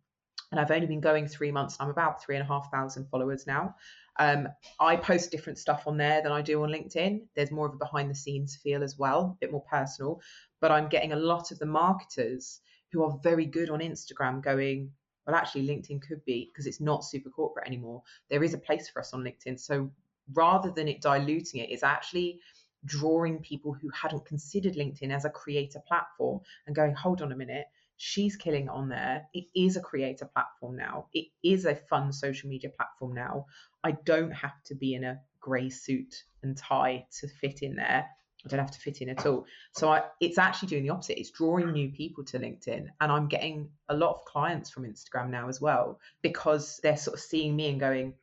And 0.52 0.58
I've 0.58 0.70
only 0.70 0.86
been 0.86 1.00
going 1.00 1.28
three 1.28 1.52
months. 1.52 1.76
I'm 1.78 1.90
about 1.90 2.22
three 2.24 2.36
and 2.36 2.42
a 2.42 2.46
half 2.46 2.70
thousand 2.72 3.08
followers 3.10 3.46
now. 3.46 3.76
Um, 4.20 4.48
I 4.78 4.96
post 4.96 5.30
different 5.30 5.58
stuff 5.58 5.84
on 5.86 5.96
there 5.96 6.22
than 6.22 6.30
I 6.30 6.42
do 6.42 6.62
on 6.62 6.68
LinkedIn. 6.68 7.22
There's 7.34 7.50
more 7.50 7.66
of 7.66 7.72
a 7.72 7.78
behind 7.78 8.10
the 8.10 8.14
scenes 8.14 8.54
feel 8.62 8.82
as 8.82 8.98
well, 8.98 9.34
a 9.34 9.38
bit 9.40 9.50
more 9.50 9.64
personal. 9.68 10.20
But 10.60 10.70
I'm 10.70 10.90
getting 10.90 11.12
a 11.12 11.16
lot 11.16 11.50
of 11.50 11.58
the 11.58 11.66
marketers 11.66 12.60
who 12.92 13.02
are 13.02 13.18
very 13.22 13.46
good 13.46 13.70
on 13.70 13.80
Instagram 13.80 14.42
going, 14.42 14.90
well, 15.26 15.34
actually, 15.34 15.66
LinkedIn 15.66 16.02
could 16.02 16.22
be 16.26 16.50
because 16.52 16.66
it's 16.66 16.82
not 16.82 17.02
super 17.02 17.30
corporate 17.30 17.66
anymore. 17.66 18.02
There 18.28 18.44
is 18.44 18.52
a 18.52 18.58
place 18.58 18.90
for 18.90 19.00
us 19.00 19.14
on 19.14 19.24
LinkedIn. 19.24 19.58
So 19.58 19.90
rather 20.34 20.70
than 20.70 20.86
it 20.86 21.00
diluting 21.00 21.62
it, 21.62 21.70
it's 21.70 21.82
actually 21.82 22.40
drawing 22.84 23.38
people 23.38 23.72
who 23.72 23.88
hadn't 23.88 24.26
considered 24.26 24.74
LinkedIn 24.74 25.14
as 25.14 25.24
a 25.24 25.30
creator 25.30 25.80
platform 25.88 26.40
and 26.66 26.76
going, 26.76 26.94
hold 26.94 27.22
on 27.22 27.32
a 27.32 27.36
minute, 27.36 27.66
she's 28.02 28.34
killing 28.34 28.70
on 28.70 28.88
there. 28.88 29.26
It 29.34 29.44
is 29.54 29.76
a 29.76 29.80
creator 29.80 30.24
platform 30.24 30.76
now. 30.76 31.08
It 31.12 31.26
is 31.44 31.66
a 31.66 31.74
fun 31.74 32.14
social 32.14 32.48
media 32.48 32.70
platform 32.70 33.12
now. 33.12 33.44
I 33.84 33.92
don't 33.92 34.30
have 34.30 34.62
to 34.66 34.74
be 34.74 34.94
in 34.94 35.04
a 35.04 35.20
grey 35.38 35.68
suit 35.68 36.24
and 36.42 36.56
tie 36.56 37.04
to 37.20 37.28
fit 37.28 37.60
in 37.60 37.76
there. 37.76 38.06
I 38.42 38.48
don't 38.48 38.60
have 38.60 38.70
to 38.70 38.80
fit 38.80 39.02
in 39.02 39.10
at 39.10 39.26
all. 39.26 39.44
So 39.72 39.90
I, 39.90 40.04
it's 40.18 40.38
actually 40.38 40.68
doing 40.68 40.84
the 40.84 40.90
opposite. 40.90 41.20
It's 41.20 41.30
drawing 41.30 41.72
new 41.72 41.90
people 41.90 42.24
to 42.24 42.38
LinkedIn, 42.38 42.86
and 42.98 43.12
I'm 43.12 43.28
getting 43.28 43.68
a 43.90 43.94
lot 43.94 44.14
of 44.14 44.24
clients 44.24 44.70
from 44.70 44.84
Instagram 44.84 45.28
now 45.28 45.50
as 45.50 45.60
well 45.60 46.00
because 46.22 46.80
they're 46.82 46.96
sort 46.96 47.18
of 47.18 47.20
seeing 47.20 47.54
me 47.54 47.68
and 47.68 47.78
going, 47.78 48.14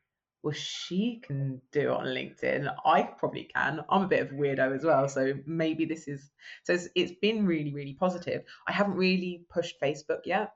"Well, 0.44 0.54
she 0.54 1.22
can 1.24 1.62
do 1.72 1.82
it 1.82 1.88
on 1.88 2.06
LinkedIn. 2.06 2.74
I 2.86 3.04
probably 3.04 3.46
can. 3.46 3.84
I'm 3.90 4.04
a 4.04 4.08
bit 4.08 4.22
of 4.22 4.32
a 4.32 4.36
weirdo 4.36 4.76
as 4.76 4.84
well, 4.84 5.08
so 5.08 5.34
maybe 5.46 5.86
this 5.86 6.08
is." 6.08 6.32
So 6.64 6.74
it's, 6.74 6.88
it's 6.96 7.14
been 7.22 7.46
really, 7.46 7.74
really 7.74 7.94
positive. 7.94 8.44
I 8.68 8.72
haven't 8.72 8.96
really 8.96 9.46
pushed 9.50 9.82
Facebook 9.82 10.26
yet. 10.26 10.54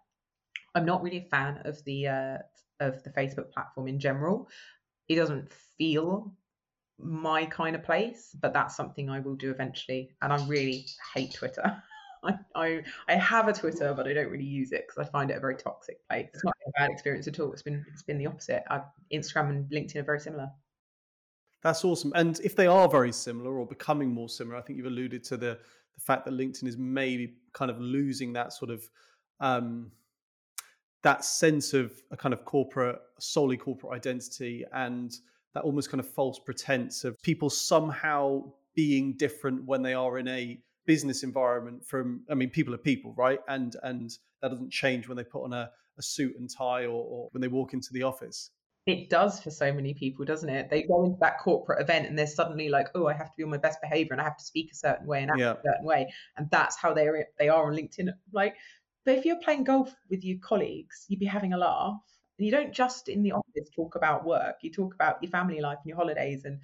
I'm 0.75 0.85
not 0.85 1.01
really 1.03 1.17
a 1.17 1.29
fan 1.29 1.61
of 1.65 1.83
the 1.85 2.07
uh, 2.07 2.37
of 2.79 3.03
the 3.03 3.09
Facebook 3.11 3.51
platform 3.51 3.87
in 3.87 3.99
general. 3.99 4.49
It 5.07 5.15
doesn't 5.15 5.51
feel 5.51 6.33
my 6.97 7.45
kind 7.45 7.75
of 7.75 7.83
place, 7.83 8.35
but 8.39 8.53
that's 8.53 8.75
something 8.75 9.09
I 9.09 9.19
will 9.19 9.35
do 9.35 9.51
eventually. 9.51 10.11
And 10.21 10.31
I 10.31 10.45
really 10.47 10.85
hate 11.13 11.33
Twitter. 11.33 11.83
I, 12.23 12.33
I, 12.55 12.81
I 13.07 13.15
have 13.15 13.47
a 13.47 13.53
Twitter, 13.53 13.93
but 13.95 14.07
I 14.07 14.13
don't 14.13 14.29
really 14.29 14.43
use 14.43 14.71
it 14.71 14.85
because 14.87 15.07
I 15.07 15.11
find 15.11 15.31
it 15.31 15.37
a 15.37 15.39
very 15.39 15.55
toxic 15.55 15.97
place. 16.07 16.27
It's 16.33 16.43
not 16.43 16.53
a 16.67 16.71
bad 16.79 16.91
experience 16.91 17.27
at 17.27 17.39
all. 17.39 17.51
It's 17.51 17.63
been 17.63 17.83
it's 17.91 18.03
been 18.03 18.17
the 18.17 18.27
opposite. 18.27 18.63
I've, 18.69 18.83
Instagram 19.13 19.49
and 19.49 19.71
LinkedIn 19.71 19.97
are 19.97 20.03
very 20.03 20.19
similar. 20.19 20.49
That's 21.63 21.83
awesome. 21.85 22.11
And 22.15 22.39
if 22.43 22.55
they 22.55 22.67
are 22.67 22.87
very 22.87 23.11
similar 23.11 23.57
or 23.57 23.65
becoming 23.65 24.13
more 24.13 24.29
similar, 24.29 24.57
I 24.57 24.61
think 24.61 24.77
you've 24.77 24.87
alluded 24.87 25.23
to 25.25 25.37
the 25.37 25.59
the 25.95 26.01
fact 26.01 26.25
that 26.25 26.33
LinkedIn 26.33 26.67
is 26.67 26.77
maybe 26.77 27.35
kind 27.53 27.69
of 27.69 27.79
losing 27.79 28.33
that 28.33 28.53
sort 28.53 28.71
of 28.71 28.89
um, 29.39 29.91
that 31.03 31.25
sense 31.25 31.73
of 31.73 31.91
a 32.11 32.17
kind 32.17 32.33
of 32.33 32.45
corporate, 32.45 32.99
solely 33.19 33.57
corporate 33.57 33.93
identity 33.93 34.63
and 34.73 35.17
that 35.53 35.63
almost 35.63 35.89
kind 35.89 35.99
of 35.99 36.07
false 36.07 36.39
pretense 36.39 37.03
of 37.03 37.21
people 37.21 37.49
somehow 37.49 38.41
being 38.75 39.13
different 39.17 39.65
when 39.65 39.81
they 39.81 39.93
are 39.93 40.17
in 40.17 40.27
a 40.27 40.59
business 40.85 41.23
environment 41.23 41.85
from 41.85 42.23
i 42.29 42.33
mean 42.33 42.49
people 42.49 42.73
are 42.73 42.79
people 42.79 43.13
right? 43.17 43.39
And 43.47 43.75
and 43.83 44.11
that 44.41 44.49
doesn't 44.49 44.71
change 44.71 45.07
when 45.07 45.17
they 45.17 45.23
put 45.23 45.43
on 45.43 45.53
a, 45.53 45.69
a 45.97 46.01
suit 46.01 46.35
and 46.39 46.49
tie 46.49 46.85
or, 46.85 47.03
or 47.03 47.29
when 47.31 47.41
they 47.41 47.47
walk 47.47 47.73
into 47.73 47.89
the 47.93 48.03
office. 48.03 48.49
It 48.87 49.11
does 49.11 49.39
for 49.39 49.51
so 49.51 49.71
many 49.71 49.93
people 49.93 50.25
doesn't 50.25 50.49
it? 50.49 50.69
They 50.69 50.83
go 50.83 51.05
into 51.05 51.17
that 51.21 51.39
corporate 51.39 51.81
event 51.81 52.07
and 52.07 52.17
they're 52.17 52.27
suddenly 52.27 52.69
like 52.69 52.87
oh 52.95 53.07
i 53.07 53.13
have 53.13 53.31
to 53.31 53.37
be 53.37 53.43
on 53.43 53.49
my 53.49 53.57
best 53.57 53.79
behavior 53.81 54.13
and 54.13 54.21
i 54.21 54.23
have 54.23 54.37
to 54.37 54.43
speak 54.43 54.71
a 54.71 54.75
certain 54.75 55.05
way 55.05 55.21
and 55.21 55.31
act 55.31 55.39
yeah. 55.39 55.53
a 55.53 55.61
certain 55.63 55.85
way. 55.85 56.11
And 56.37 56.49
that's 56.49 56.77
how 56.77 56.93
they 56.93 57.07
are 57.07 57.27
they 57.37 57.49
are 57.49 57.67
on 57.67 57.77
linkedin 57.77 58.09
like 58.33 58.55
but 59.05 59.17
if 59.17 59.25
you're 59.25 59.41
playing 59.43 59.63
golf 59.63 59.93
with 60.09 60.23
your 60.23 60.39
colleagues 60.39 61.05
you'd 61.07 61.19
be 61.19 61.25
having 61.25 61.53
a 61.53 61.57
laugh. 61.57 62.01
And 62.39 62.45
you 62.47 62.51
don't 62.51 62.73
just 62.73 63.07
in 63.07 63.21
the 63.21 63.33
office 63.33 63.69
talk 63.75 63.93
about 63.93 64.25
work, 64.25 64.55
you 64.63 64.71
talk 64.71 64.95
about 64.95 65.21
your 65.21 65.29
family 65.29 65.61
life 65.61 65.77
and 65.83 65.89
your 65.89 65.97
holidays 65.97 66.43
and 66.43 66.59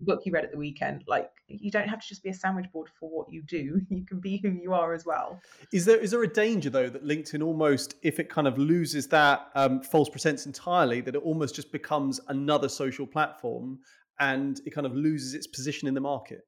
book 0.00 0.22
you 0.24 0.32
read 0.32 0.44
at 0.44 0.52
the 0.52 0.58
weekend. 0.58 1.04
Like 1.06 1.30
you 1.48 1.70
don't 1.70 1.88
have 1.88 2.00
to 2.00 2.08
just 2.08 2.22
be 2.22 2.30
a 2.30 2.34
sandwich 2.34 2.66
board 2.72 2.88
for 2.98 3.08
what 3.08 3.32
you 3.32 3.42
do. 3.42 3.80
You 3.96 4.04
can 4.04 4.20
be 4.20 4.38
who 4.42 4.50
you 4.50 4.74
are 4.74 4.92
as 4.92 5.06
well. 5.06 5.40
Is 5.72 5.84
there 5.84 5.96
is 5.96 6.10
there 6.10 6.22
a 6.22 6.28
danger 6.28 6.68
though 6.68 6.90
that 6.90 7.04
LinkedIn 7.04 7.42
almost, 7.42 7.94
if 8.02 8.20
it 8.20 8.28
kind 8.28 8.46
of 8.46 8.58
loses 8.58 9.08
that 9.08 9.48
um, 9.54 9.80
false 9.80 10.08
pretense 10.08 10.44
entirely, 10.44 11.00
that 11.00 11.14
it 11.14 11.22
almost 11.22 11.54
just 11.54 11.72
becomes 11.72 12.20
another 12.28 12.68
social 12.68 13.06
platform 13.06 13.78
and 14.20 14.60
it 14.66 14.70
kind 14.70 14.86
of 14.86 14.94
loses 14.94 15.34
its 15.34 15.46
position 15.46 15.88
in 15.88 15.94
the 15.94 16.00
market? 16.00 16.42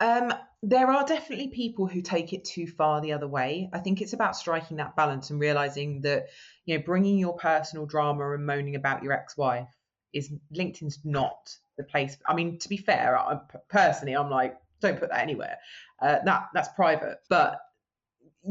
Um, 0.00 0.32
there 0.62 0.90
are 0.90 1.04
definitely 1.04 1.48
people 1.48 1.86
who 1.86 2.00
take 2.00 2.32
it 2.32 2.44
too 2.44 2.66
far 2.66 3.00
the 3.00 3.12
other 3.12 3.28
way. 3.28 3.68
I 3.72 3.78
think 3.78 4.00
it's 4.00 4.14
about 4.14 4.34
striking 4.34 4.78
that 4.78 4.96
balance 4.96 5.30
and 5.30 5.38
realizing 5.38 6.00
that, 6.02 6.28
you 6.64 6.76
know, 6.76 6.82
bringing 6.84 7.18
your 7.18 7.36
personal 7.36 7.84
drama 7.84 8.32
and 8.32 8.46
moaning 8.46 8.76
about 8.76 9.02
your 9.02 9.12
ex-wife 9.12 9.68
is 10.12 10.32
LinkedIn's 10.54 11.00
not 11.04 11.54
the 11.76 11.84
place. 11.84 12.16
I 12.26 12.34
mean, 12.34 12.58
to 12.58 12.68
be 12.68 12.76
fair, 12.76 13.18
I, 13.18 13.38
personally, 13.68 14.16
I'm 14.16 14.30
like, 14.30 14.56
don't 14.80 14.98
put 14.98 15.10
that 15.10 15.22
anywhere. 15.22 15.58
Uh, 16.00 16.18
that 16.24 16.48
that's 16.54 16.68
private. 16.70 17.18
But 17.28 17.60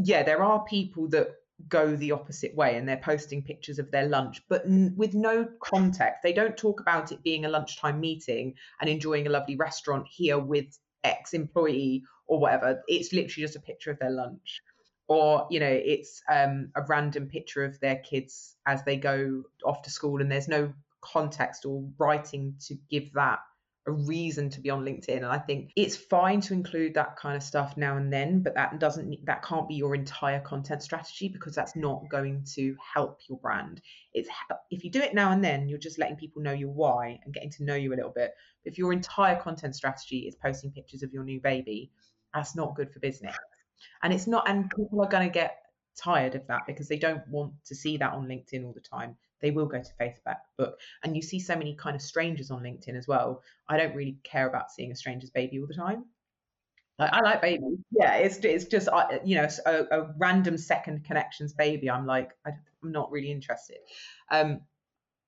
yeah, 0.04 0.24
there 0.24 0.44
are 0.44 0.64
people 0.66 1.08
that 1.10 1.30
go 1.68 1.96
the 1.96 2.12
opposite 2.12 2.56
way 2.56 2.78
and 2.78 2.88
they're 2.88 2.98
posting 2.98 3.44
pictures 3.44 3.80
of 3.80 3.92
their 3.92 4.08
lunch, 4.08 4.42
but 4.48 4.66
n- 4.66 4.94
with 4.96 5.14
no 5.14 5.48
context. 5.62 6.22
They 6.24 6.32
don't 6.32 6.56
talk 6.56 6.80
about 6.80 7.12
it 7.12 7.22
being 7.24 7.46
a 7.46 7.50
lunchtime 7.50 8.00
meeting 8.00 8.54
and 8.80 8.90
enjoying 8.90 9.28
a 9.28 9.30
lovely 9.30 9.56
restaurant 9.56 10.08
here 10.10 10.40
with 10.40 10.78
ex 11.04 11.34
employee 11.34 12.04
or 12.28 12.40
whatever. 12.40 12.82
It's 12.88 13.12
literally 13.12 13.46
just 13.46 13.58
a 13.58 13.62
picture 13.62 13.92
of 13.92 14.00
their 14.00 14.12
lunch. 14.12 14.62
Or, 15.08 15.48
you 15.50 15.60
know, 15.60 15.68
it's 15.68 16.22
um, 16.32 16.70
a 16.76 16.84
random 16.88 17.28
picture 17.28 17.66
of 17.66 17.80
their 17.80 17.98
kids 17.98 18.56
as 18.68 18.84
they 18.84 18.96
go 18.96 19.44
off 19.66 19.82
to 19.82 19.90
school 19.90 20.22
and 20.22 20.32
there's 20.32 20.48
no 20.48 20.72
context 21.02 21.66
or 21.66 21.88
writing 21.98 22.56
to 22.68 22.76
give 22.90 23.14
that 23.14 23.40
a 23.90 23.92
reason 23.92 24.50
to 24.52 24.62
be 24.62 24.70
on 24.70 24.84
LinkedIn. 24.86 25.18
And 25.18 25.26
I 25.26 25.40
think 25.40 25.72
it's 25.76 25.96
fine 25.96 26.42
to 26.42 26.54
include 26.54 26.94
that 26.94 27.18
kind 27.18 27.36
of 27.36 27.44
stuff 27.44 27.76
now 27.76 27.98
and 27.98 28.12
then, 28.12 28.42
but 28.42 28.56
that 28.56 28.80
doesn't 28.80 29.26
that 29.26 29.44
can't 29.44 29.68
be 29.68 29.76
your 29.76 29.96
entire 29.96 30.40
content 30.40 30.84
strategy 30.84 31.28
because 31.28 31.56
that's 31.56 31.76
not 31.76 32.08
going 32.10 32.46
to 32.56 32.76
help 32.94 33.20
your 33.28 33.40
brand. 33.40 33.82
It's 34.14 34.30
if 34.70 34.84
you 34.84 34.92
do 34.92 35.02
it 35.02 35.14
now 35.14 35.32
and 35.32 35.44
then, 35.44 35.68
you're 35.68 35.80
just 35.80 36.00
letting 36.00 36.18
people 36.18 36.42
know 36.42 36.54
your 36.54 36.70
why 36.70 37.20
and 37.24 37.34
getting 37.34 37.52
to 37.52 37.64
know 37.64 37.76
you 37.76 37.94
a 37.94 37.98
little 37.98 38.14
bit. 38.16 38.32
If 38.64 38.78
your 38.78 38.94
entire 38.94 39.40
content 39.40 39.76
strategy 39.76 40.20
is 40.28 40.36
posting 40.36 40.72
pictures 40.72 41.04
of 41.04 41.12
your 41.12 41.24
new 41.24 41.42
baby, 41.42 41.92
that's 42.34 42.56
not 42.56 42.76
good 42.76 42.92
for 42.92 43.00
business. 43.00 43.36
And 44.04 44.14
it's 44.14 44.28
not 44.28 44.48
and 44.48 44.70
people 44.70 45.02
are 45.02 45.10
going 45.10 45.28
to 45.28 45.34
get 45.34 45.58
tired 45.98 46.36
of 46.36 46.46
that 46.48 46.62
because 46.68 46.88
they 46.88 47.00
don't 47.00 47.28
want 47.28 47.54
to 47.66 47.76
see 47.76 47.98
that 47.98 48.14
on 48.14 48.28
LinkedIn 48.28 48.64
all 48.64 48.74
the 48.74 48.80
time 48.80 49.18
they 49.42 49.52
will 49.52 49.66
go 49.66 49.82
to 49.82 49.94
Facebook. 50.00 50.74
And 51.04 51.16
you 51.16 51.22
see 51.22 51.40
so 51.40 51.56
many 51.56 51.76
kind 51.76 51.96
of 51.96 52.02
strangers 52.02 52.52
on 52.52 52.62
LinkedIn 52.62 52.98
as 52.98 53.08
well. 53.08 53.42
I 53.68 53.78
don't 53.78 53.96
really 53.96 54.18
care 54.24 54.48
about 54.48 54.72
seeing 54.72 54.92
a 54.92 54.96
stranger's 54.96 55.30
baby 55.32 55.60
all 55.60 55.68
the 55.68 55.74
time. 55.74 56.06
Like, 57.00 57.14
I 57.14 57.22
like 57.22 57.42
babies. 57.42 57.80
Yeah, 57.92 58.16
it's 58.16 58.38
it's 58.40 58.66
just 58.66 58.90
you 59.24 59.38
know 59.38 59.48
a, 59.66 59.84
a 59.90 60.14
random 60.18 60.58
second 60.58 61.06
connections 61.06 61.54
baby. 61.54 61.90
I'm 61.90 62.06
like 62.06 62.32
I, 62.46 62.50
am 62.84 62.92
not 62.92 63.10
really 63.10 63.32
interested. 63.32 63.78
Um, 64.30 64.60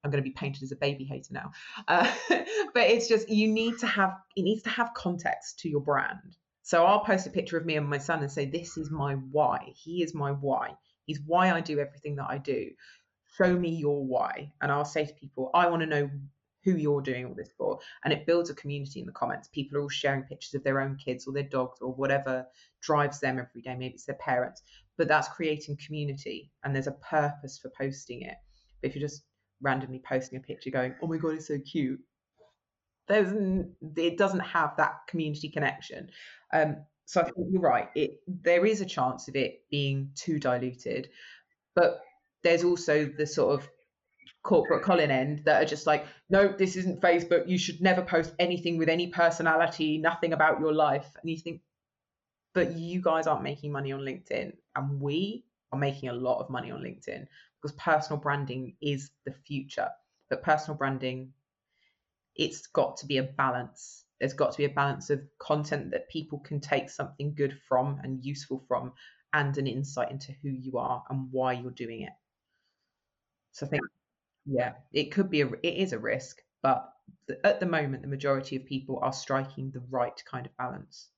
I'm 0.04 0.12
going 0.12 0.22
to 0.22 0.30
be 0.30 0.34
painted 0.36 0.64
as 0.64 0.74
a 0.74 0.76
baby 0.76 1.06
hater 1.06 1.34
now. 1.34 1.52
Uh, 1.88 2.12
but 2.30 2.90
it's 2.90 3.08
just 3.08 3.30
you 3.30 3.48
need 3.48 3.80
to 3.80 3.88
have 3.88 4.18
it 4.36 4.42
needs 4.42 4.64
to 4.64 4.70
have 4.70 4.94
context 4.94 5.60
to 5.60 5.70
your 5.70 5.80
brand. 5.80 6.36
So 6.64 6.86
I'll 6.86 7.06
post 7.06 7.26
a 7.26 7.32
picture 7.32 7.58
of 7.58 7.66
me 7.66 7.78
and 7.78 7.90
my 7.90 7.98
son 7.98 8.20
and 8.20 8.32
say 8.32 8.46
this 8.46 8.78
is 8.78 8.92
my 8.92 9.14
why. 9.16 9.72
He 9.74 10.04
is 10.04 10.14
my 10.14 10.32
why. 10.32 10.76
He's 11.06 11.22
why 11.26 11.52
I 11.52 11.62
do 11.62 11.80
everything 11.80 12.18
that 12.18 12.28
I 12.30 12.38
do 12.38 12.70
show 13.38 13.58
me 13.58 13.70
your 13.70 14.04
why. 14.04 14.52
And 14.62 14.72
I'll 14.72 14.86
say 14.86 15.06
to 15.06 15.14
people, 15.14 15.50
I 15.54 15.68
want 15.68 15.82
to 15.82 15.88
know 15.88 16.10
who 16.64 16.72
you're 16.72 17.02
doing 17.02 17.26
all 17.26 17.34
this 17.34 17.50
for. 17.58 17.80
And 18.04 18.14
it 18.14 18.28
builds 18.28 18.50
a 18.50 18.56
community 18.56 19.00
in 19.00 19.06
the 19.06 19.12
comments. 19.12 19.48
People 19.48 19.78
are 19.78 19.82
all 19.82 19.90
sharing 19.90 20.24
pictures 20.24 20.54
of 20.54 20.64
their 20.64 20.80
own 20.80 20.96
kids 20.96 21.28
or 21.28 21.34
their 21.34 21.44
dogs 21.44 21.80
or 21.82 21.94
whatever 21.94 22.46
drives 22.82 23.20
them 23.20 23.40
every 23.40 23.62
day. 23.62 23.76
Maybe 23.76 23.96
it's 23.96 24.06
their 24.06 24.16
parents, 24.16 24.62
but 24.98 25.08
that's 25.08 25.28
creating 25.28 25.78
community 25.86 26.52
and 26.64 26.76
there's 26.76 26.88
a 26.88 26.92
purpose 27.10 27.58
for 27.58 27.72
posting 27.78 28.22
it. 28.24 28.36
But 28.82 28.90
if 28.90 28.96
you're 28.96 29.08
just 29.08 29.24
randomly 29.62 30.02
posting 30.08 30.38
a 30.38 30.42
picture 30.42 30.70
going, 30.70 30.96
oh 31.02 31.08
my 31.08 31.18
God, 31.18 31.34
it's 31.34 31.48
so 31.48 31.58
cute, 31.60 32.00
there's, 33.08 33.34
it 33.98 34.18
doesn't 34.18 34.40
have 34.40 34.78
that 34.78 35.00
community 35.08 35.50
connection. 35.50 36.10
Um, 36.54 36.78
so 37.06 37.22
I 37.22 37.26
think 37.26 37.36
you're 37.52 37.62
right. 37.62 37.90
It 37.94 38.22
there 38.26 38.66
is 38.66 38.80
a 38.80 38.86
chance 38.86 39.28
of 39.28 39.36
it 39.36 39.64
being 39.70 40.12
too 40.16 40.40
diluted, 40.40 41.10
but 41.76 42.00
there's 42.44 42.64
also 42.64 43.06
the 43.06 43.26
sort 43.26 43.60
of 43.60 43.70
corporate 44.44 44.84
Colin 44.84 45.12
end 45.12 45.44
that 45.46 45.62
are 45.62 45.66
just 45.66 45.86
like, 45.86 46.06
no, 46.30 46.54
this 46.58 46.76
isn't 46.76 47.02
Facebook. 47.02 47.48
You 47.48 47.58
should 47.58 47.82
never 47.82 48.02
post 48.02 48.34
anything 48.40 48.78
with 48.78 48.90
any 48.90 49.08
personality, 49.08 49.98
nothing 49.98 50.34
about 50.34 50.60
your 50.60 50.74
life. 50.74 51.06
And 51.22 51.30
you 51.30 51.38
think, 51.38 51.62
but 52.54 52.76
you 52.76 53.02
guys 53.02 53.28
aren't 53.28 53.44
making 53.44 53.72
money 53.72 53.92
on 53.92 54.02
LinkedIn. 54.02 54.54
And 54.76 55.00
we 55.00 55.46
are 55.72 55.80
making 55.80 56.10
a 56.10 56.14
lot 56.14 56.40
of 56.40 56.50
money 56.50 56.72
on 56.72 56.82
LinkedIn 56.82 57.28
because 57.62 57.76
personal 57.78 58.20
branding 58.20 58.76
is 58.82 59.12
the 59.26 59.34
future. 59.46 59.90
But 60.30 60.44
personal 60.44 60.78
branding, 60.78 61.34
it's 62.36 62.68
got 62.68 62.98
to 62.98 63.06
be 63.06 63.18
a 63.18 63.24
balance. 63.24 64.06
There's 64.20 64.34
got 64.34 64.52
to 64.52 64.58
be 64.58 64.66
a 64.66 64.70
balance 64.70 65.10
of 65.10 65.22
content 65.40 65.92
that 65.92 66.10
people 66.10 66.40
can 66.40 66.60
take 66.60 66.90
something 66.90 67.34
good 67.36 67.60
from 67.68 68.00
and 68.04 68.24
useful 68.24 68.64
from, 68.68 68.94
and 69.34 69.58
an 69.58 69.68
insight 69.68 70.12
into 70.12 70.32
who 70.42 70.50
you 70.50 70.78
are 70.78 71.04
and 71.10 71.28
why 71.32 71.54
you're 71.54 71.72
doing 71.72 72.02
it. 72.02 72.14
So 73.52 73.66
I 73.66 73.70
think, 73.70 73.84
yeah, 74.46 74.74
it 74.94 75.12
could 75.12 75.30
be 75.30 75.42
a, 75.42 75.48
it 75.48 75.76
is 75.76 75.94
a 75.94 76.00
risk, 76.00 76.42
but 76.62 76.94
at 77.44 77.60
the 77.60 77.66
moment, 77.66 78.02
the 78.02 78.08
majority 78.08 78.56
of 78.56 78.66
people 78.66 79.00
are 79.02 79.14
striking 79.14 79.72
the 79.72 79.84
right 79.90 80.22
kind 80.30 80.46
of 80.46 80.56
balance. 80.58 81.10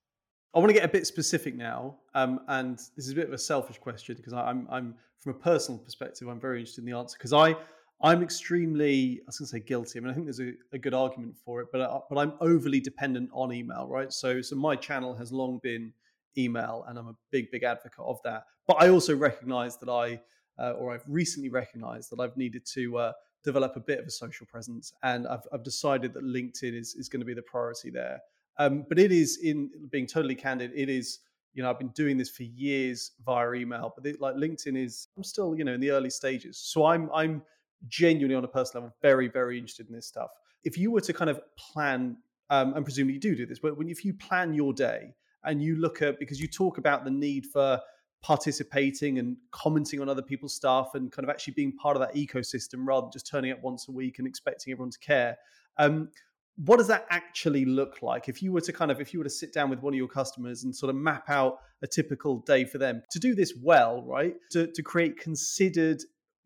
I 0.55 0.59
want 0.59 0.69
to 0.69 0.73
get 0.73 0.85
a 0.85 0.91
bit 0.91 1.07
specific 1.07 1.55
now, 1.55 1.97
um, 2.13 2.41
and 2.47 2.77
this 2.95 3.05
is 3.05 3.11
a 3.11 3.15
bit 3.15 3.27
of 3.27 3.33
a 3.33 3.37
selfish 3.37 3.77
question 3.79 4.15
because 4.15 4.33
I'm, 4.33 4.67
I'm 4.69 4.95
from 5.19 5.31
a 5.33 5.37
personal 5.39 5.79
perspective, 5.79 6.27
I'm 6.27 6.39
very 6.39 6.59
interested 6.59 6.81
in 6.81 6.91
the 6.91 6.97
answer 6.97 7.17
because 7.17 7.33
I, 7.33 7.55
I'm 8.01 8.21
extremely, 8.21 9.21
I 9.21 9.23
was 9.27 9.39
going 9.39 9.45
to 9.47 9.51
say 9.51 9.59
guilty. 9.61 9.97
I 9.97 10.01
mean, 10.01 10.11
I 10.11 10.13
think 10.13 10.25
there's 10.25 10.41
a, 10.41 10.51
a 10.73 10.77
good 10.77 10.93
argument 10.93 11.37
for 11.37 11.61
it, 11.61 11.69
but 11.71 11.81
I, 11.81 11.85
uh, 11.85 12.01
but 12.09 12.19
I'm 12.19 12.33
overly 12.41 12.81
dependent 12.81 13.29
on 13.31 13.53
email, 13.53 13.87
right? 13.87 14.11
So 14.11 14.41
so 14.41 14.55
my 14.57 14.75
channel 14.75 15.15
has 15.15 15.31
long 15.31 15.59
been 15.63 15.93
email, 16.37 16.83
and 16.87 16.99
I'm 16.99 17.07
a 17.07 17.15
big 17.31 17.49
big 17.49 17.63
advocate 17.63 18.03
of 18.05 18.19
that. 18.23 18.43
But 18.67 18.83
I 18.83 18.89
also 18.89 19.15
recognise 19.15 19.77
that 19.77 19.89
I 19.89 20.19
uh, 20.59 20.71
or 20.71 20.93
I've 20.93 21.03
recently 21.07 21.49
recognized 21.49 22.11
that 22.11 22.19
I've 22.19 22.37
needed 22.37 22.65
to 22.73 22.97
uh, 22.97 23.11
develop 23.43 23.75
a 23.75 23.79
bit 23.79 23.99
of 23.99 24.05
a 24.05 24.11
social 24.11 24.45
presence, 24.45 24.93
and 25.03 25.27
I've, 25.27 25.45
I've 25.51 25.63
decided 25.63 26.13
that 26.13 26.23
LinkedIn 26.23 26.73
is, 26.73 26.95
is 26.95 27.09
going 27.09 27.21
to 27.21 27.25
be 27.25 27.33
the 27.33 27.41
priority 27.41 27.89
there. 27.89 28.19
Um, 28.57 28.85
but 28.87 28.99
it 28.99 29.11
is, 29.11 29.37
in 29.37 29.69
being 29.89 30.07
totally 30.07 30.35
candid, 30.35 30.71
it 30.75 30.89
is. 30.89 31.19
You 31.55 31.61
know, 31.61 31.69
I've 31.69 31.77
been 31.77 31.89
doing 31.89 32.17
this 32.17 32.31
for 32.31 32.41
years 32.41 33.11
via 33.23 33.53
email, 33.53 33.93
but 33.95 34.07
it, 34.07 34.19
like 34.19 34.33
LinkedIn 34.33 34.75
is, 34.75 35.09
I'm 35.15 35.23
still, 35.23 35.55
you 35.55 35.63
know, 35.63 35.73
in 35.73 35.79
the 35.79 35.91
early 35.91 36.09
stages. 36.09 36.57
So 36.57 36.83
I'm, 36.83 37.11
I'm 37.13 37.43
genuinely 37.87 38.35
on 38.35 38.43
a 38.43 38.47
personal 38.47 38.85
level 38.85 38.95
very, 39.03 39.27
very 39.27 39.57
interested 39.57 39.87
in 39.87 39.93
this 39.93 40.07
stuff. 40.07 40.31
If 40.63 40.77
you 40.77 40.89
were 40.91 41.01
to 41.01 41.13
kind 41.13 41.29
of 41.29 41.39
plan, 41.55 42.17
um, 42.49 42.73
and 42.73 42.83
presumably 42.83 43.13
you 43.13 43.19
do 43.19 43.35
do 43.35 43.45
this, 43.45 43.59
but 43.59 43.77
when 43.77 43.89
if 43.89 44.03
you 44.03 44.13
plan 44.13 44.53
your 44.53 44.73
day 44.73 45.13
and 45.43 45.61
you 45.61 45.75
look 45.75 46.01
at 46.01 46.19
because 46.19 46.39
you 46.39 46.47
talk 46.47 46.77
about 46.77 47.03
the 47.03 47.11
need 47.11 47.45
for 47.45 47.79
participating 48.23 49.19
and 49.19 49.35
commenting 49.51 50.01
on 50.01 50.07
other 50.09 50.21
people's 50.21 50.55
stuff 50.55 50.95
and 50.95 51.11
kind 51.11 51.25
of 51.25 51.29
actually 51.29 51.53
being 51.53 51.73
part 51.73 51.95
of 51.95 52.01
that 52.01 52.15
ecosystem 52.15 52.85
rather 52.85 53.01
than 53.01 53.11
just 53.11 53.27
turning 53.27 53.51
up 53.51 53.61
once 53.61 53.87
a 53.89 53.91
week 53.91 54.17
and 54.17 54.27
expecting 54.27 54.71
everyone 54.71 54.89
to 54.89 54.99
care. 54.99 55.37
Um, 55.77 56.09
what 56.55 56.77
does 56.77 56.87
that 56.87 57.05
actually 57.09 57.65
look 57.65 58.01
like? 58.01 58.29
If 58.29 58.41
you 58.41 58.53
were 58.53 58.61
to 58.61 58.71
kind 58.71 58.91
of 58.91 59.01
if 59.01 59.13
you 59.13 59.19
were 59.19 59.25
to 59.25 59.29
sit 59.29 59.53
down 59.53 59.69
with 59.69 59.81
one 59.81 59.93
of 59.93 59.97
your 59.97 60.07
customers 60.07 60.63
and 60.63 60.73
sort 60.73 60.89
of 60.89 60.95
map 60.95 61.29
out 61.29 61.57
a 61.81 61.87
typical 61.87 62.39
day 62.39 62.63
for 62.63 62.77
them 62.77 63.03
to 63.11 63.19
do 63.19 63.35
this 63.35 63.53
well 63.61 64.03
right 64.03 64.35
to, 64.51 64.67
to 64.67 64.81
create 64.81 65.19
considered 65.19 66.01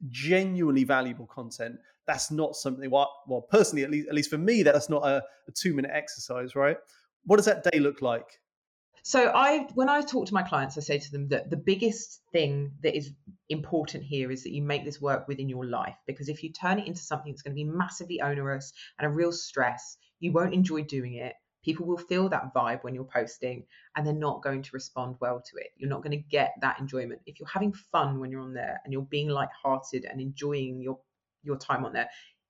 genuinely 0.10 0.84
valuable 0.84 1.28
content 1.28 1.76
that's 2.08 2.32
not 2.32 2.56
something 2.56 2.90
well 2.90 3.48
personally 3.52 3.84
at 3.84 3.92
least 3.92 4.08
at 4.08 4.16
least 4.16 4.30
for 4.30 4.38
me 4.38 4.64
that's 4.64 4.90
not 4.90 5.06
a, 5.06 5.22
a 5.48 5.52
two 5.52 5.74
minute 5.74 5.92
exercise 5.94 6.56
right? 6.56 6.78
What 7.26 7.36
does 7.36 7.46
that 7.46 7.70
day 7.70 7.80
look 7.80 8.02
like 8.02 8.40
so 9.08 9.32
I 9.34 9.70
when 9.74 9.88
I 9.88 10.02
talk 10.02 10.26
to 10.26 10.34
my 10.34 10.44
clients, 10.44 10.78
I 10.78 10.82
say 10.82 11.00
to 11.00 11.12
them 11.14 11.30
that 11.30 11.50
the 11.50 11.56
biggest 11.56 12.20
thing 12.34 12.74
that 12.84 12.94
is 12.94 13.14
important 13.48 14.04
here 14.04 14.30
is 14.34 14.44
that 14.44 14.52
you 14.52 14.62
make 14.62 14.84
this 14.84 15.00
work 15.00 15.30
within 15.30 15.48
your 15.48 15.66
life 15.66 15.96
because 16.08 16.28
if 16.28 16.44
you 16.44 16.52
turn 16.52 16.78
it 16.78 16.88
into 16.88 17.00
something 17.00 17.32
that's 17.32 17.42
going 17.42 17.54
to 17.54 17.64
be 17.64 17.64
massively 17.64 18.20
onerous 18.20 18.74
and 19.00 19.08
a 19.08 19.10
real 19.10 19.32
stress, 19.32 19.96
you 20.20 20.34
won't 20.34 20.54
enjoy 20.54 20.82
doing 20.82 21.14
it. 21.14 21.36
People 21.64 21.86
will 21.86 21.98
feel 21.98 22.28
that 22.28 22.54
vibe 22.54 22.84
when 22.84 22.94
you're 22.94 23.06
posting 23.06 23.64
and 23.96 24.06
they're 24.06 24.14
not 24.14 24.44
going 24.44 24.62
to 24.62 24.72
respond 24.74 25.16
well 25.22 25.42
to 25.42 25.56
it. 25.56 25.68
You're 25.78 25.90
not 25.90 26.04
going 26.04 26.12
to 26.12 26.28
get 26.30 26.56
that 26.60 26.82
enjoyment. 26.82 27.22
If 27.26 27.40
you're 27.40 27.48
having 27.48 27.72
fun 27.72 28.20
when 28.20 28.30
you're 28.30 28.42
on 28.42 28.54
there 28.54 28.82
and 28.84 28.92
you're 28.92 29.04
being 29.04 29.30
light-hearted 29.30 30.04
and 30.04 30.20
enjoying 30.20 30.82
your 30.82 31.00
your 31.44 31.58
time 31.58 31.86
on 31.86 31.94
there, 31.94 32.10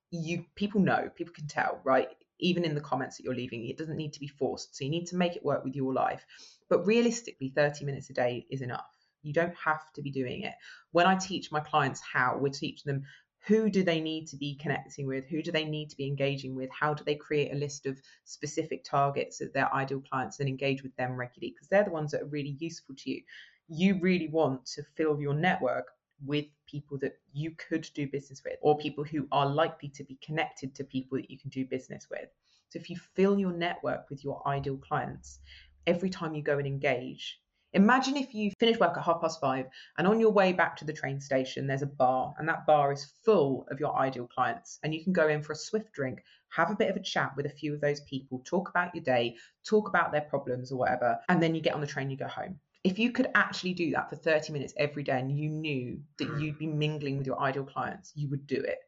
you 0.09 0.43
people 0.55 0.81
know, 0.81 1.11
people 1.15 1.35
can 1.35 1.45
tell, 1.45 1.81
right? 1.83 2.07
Even 2.39 2.65
in 2.65 2.75
the 2.75 2.81
comments 2.81 3.17
that 3.17 3.23
you're 3.23 3.35
leaving. 3.35 3.67
It 3.67 3.77
doesn't 3.77 3.97
need 3.97 4.13
to 4.13 4.19
be 4.19 4.27
forced. 4.27 4.75
So 4.75 4.83
you 4.83 4.91
need 4.91 5.07
to 5.07 5.15
make 5.15 5.35
it 5.35 5.45
work 5.45 5.63
with 5.63 5.75
your 5.75 5.93
life. 5.93 6.25
But 6.69 6.85
realistically, 6.85 7.51
30 7.55 7.85
minutes 7.85 8.09
a 8.09 8.13
day 8.13 8.45
is 8.49 8.61
enough. 8.61 8.85
You 9.23 9.33
don't 9.33 9.55
have 9.55 9.81
to 9.95 10.01
be 10.01 10.11
doing 10.11 10.43
it. 10.43 10.53
When 10.91 11.07
I 11.07 11.15
teach 11.15 11.51
my 11.51 11.59
clients 11.59 12.01
how, 12.01 12.37
we 12.37 12.49
teach 12.49 12.83
them 12.83 13.03
who 13.47 13.69
do 13.69 13.83
they 13.83 14.01
need 14.01 14.27
to 14.27 14.35
be 14.35 14.55
connecting 14.55 15.07
with 15.07 15.25
who 15.25 15.41
do 15.41 15.51
they 15.51 15.63
need 15.63 15.89
to 15.89 15.95
be 15.95 16.05
engaging 16.05 16.53
with 16.55 16.69
how 16.77 16.93
do 16.93 17.03
they 17.03 17.15
create 17.15 17.53
a 17.53 17.57
list 17.57 17.85
of 17.85 17.97
specific 18.25 18.83
targets 18.83 19.39
of 19.41 19.53
their 19.53 19.73
ideal 19.73 20.01
clients 20.01 20.39
and 20.39 20.49
engage 20.49 20.83
with 20.83 20.95
them 20.97 21.15
regularly 21.15 21.53
because 21.55 21.67
they're 21.69 21.85
the 21.85 21.91
ones 21.91 22.11
that 22.11 22.21
are 22.21 22.27
really 22.27 22.57
useful 22.59 22.93
to 22.97 23.11
you 23.11 23.21
you 23.69 23.99
really 24.01 24.27
want 24.27 24.65
to 24.65 24.83
fill 24.95 25.19
your 25.19 25.33
network 25.33 25.87
with 26.25 26.45
people 26.65 26.97
that 26.99 27.19
you 27.33 27.51
could 27.51 27.87
do 27.93 28.07
business 28.07 28.41
with 28.43 28.57
or 28.61 28.77
people 28.77 29.03
who 29.03 29.27
are 29.31 29.45
likely 29.45 29.89
to 29.89 30.03
be 30.03 30.17
connected 30.21 30.75
to 30.75 30.83
people 30.83 31.17
that 31.17 31.29
you 31.29 31.37
can 31.37 31.49
do 31.49 31.65
business 31.65 32.07
with. 32.09 32.29
So 32.69 32.79
if 32.79 32.89
you 32.89 32.97
fill 33.15 33.39
your 33.39 33.53
network 33.53 34.09
with 34.09 34.23
your 34.23 34.45
ideal 34.47 34.77
clients, 34.77 35.39
every 35.85 36.09
time 36.09 36.33
you 36.33 36.41
go 36.41 36.57
and 36.57 36.67
engage, 36.67 37.39
Imagine 37.73 38.15
if 38.15 38.33
you 38.33 38.51
finish 38.59 38.79
work 38.79 38.97
at 38.97 39.03
half 39.03 39.21
past 39.21 39.41
five 39.41 39.67
and 39.97 40.07
on 40.07 40.19
your 40.21 40.31
way 40.31 40.53
back 40.53 40.77
to 40.77 40.85
the 40.85 40.93
train 40.93 41.19
station, 41.19 41.67
there's 41.67 41.81
a 41.81 41.85
bar 41.87 42.33
and 42.37 42.47
that 42.47 42.65
bar 42.65 42.93
is 42.93 43.11
full 43.25 43.67
of 43.69 43.79
your 43.79 43.95
ideal 43.97 44.25
clients. 44.25 44.79
And 44.83 44.93
you 44.93 45.03
can 45.03 45.11
go 45.11 45.27
in 45.27 45.43
for 45.43 45.51
a 45.51 45.55
swift 45.55 45.91
drink, 45.91 46.23
have 46.49 46.71
a 46.71 46.75
bit 46.75 46.89
of 46.89 46.95
a 46.95 47.01
chat 47.01 47.33
with 47.35 47.45
a 47.45 47.49
few 47.49 47.73
of 47.73 47.81
those 47.81 47.99
people, 48.01 48.41
talk 48.45 48.69
about 48.69 48.95
your 48.95 49.03
day, 49.03 49.35
talk 49.65 49.89
about 49.89 50.11
their 50.11 50.21
problems 50.21 50.71
or 50.71 50.77
whatever. 50.77 51.19
And 51.27 51.43
then 51.43 51.55
you 51.55 51.61
get 51.61 51.73
on 51.73 51.81
the 51.81 51.87
train, 51.87 52.09
you 52.09 52.17
go 52.17 52.27
home. 52.27 52.59
If 52.87 52.99
you 52.99 53.11
could 53.11 53.27
actually 53.35 53.73
do 53.73 53.91
that 53.91 54.09
for 54.09 54.15
30 54.15 54.53
minutes 54.53 54.73
every 54.77 55.03
day 55.03 55.19
and 55.19 55.37
you 55.37 55.49
knew 55.49 55.99
that 56.19 56.29
mm. 56.29 56.41
you'd 56.41 56.57
be 56.57 56.67
mingling 56.67 57.17
with 57.17 57.27
your 57.27 57.37
ideal 57.37 57.65
clients, 57.65 58.13
you 58.15 58.29
would 58.29 58.47
do 58.47 58.55
it. 58.55 58.79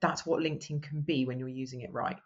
That's 0.00 0.24
what 0.24 0.40
LinkedIn 0.40 0.80
can 0.80 1.00
be 1.00 1.26
when 1.26 1.40
you're 1.40 1.48
using 1.48 1.80
it 1.80 1.92
right. 1.92 2.18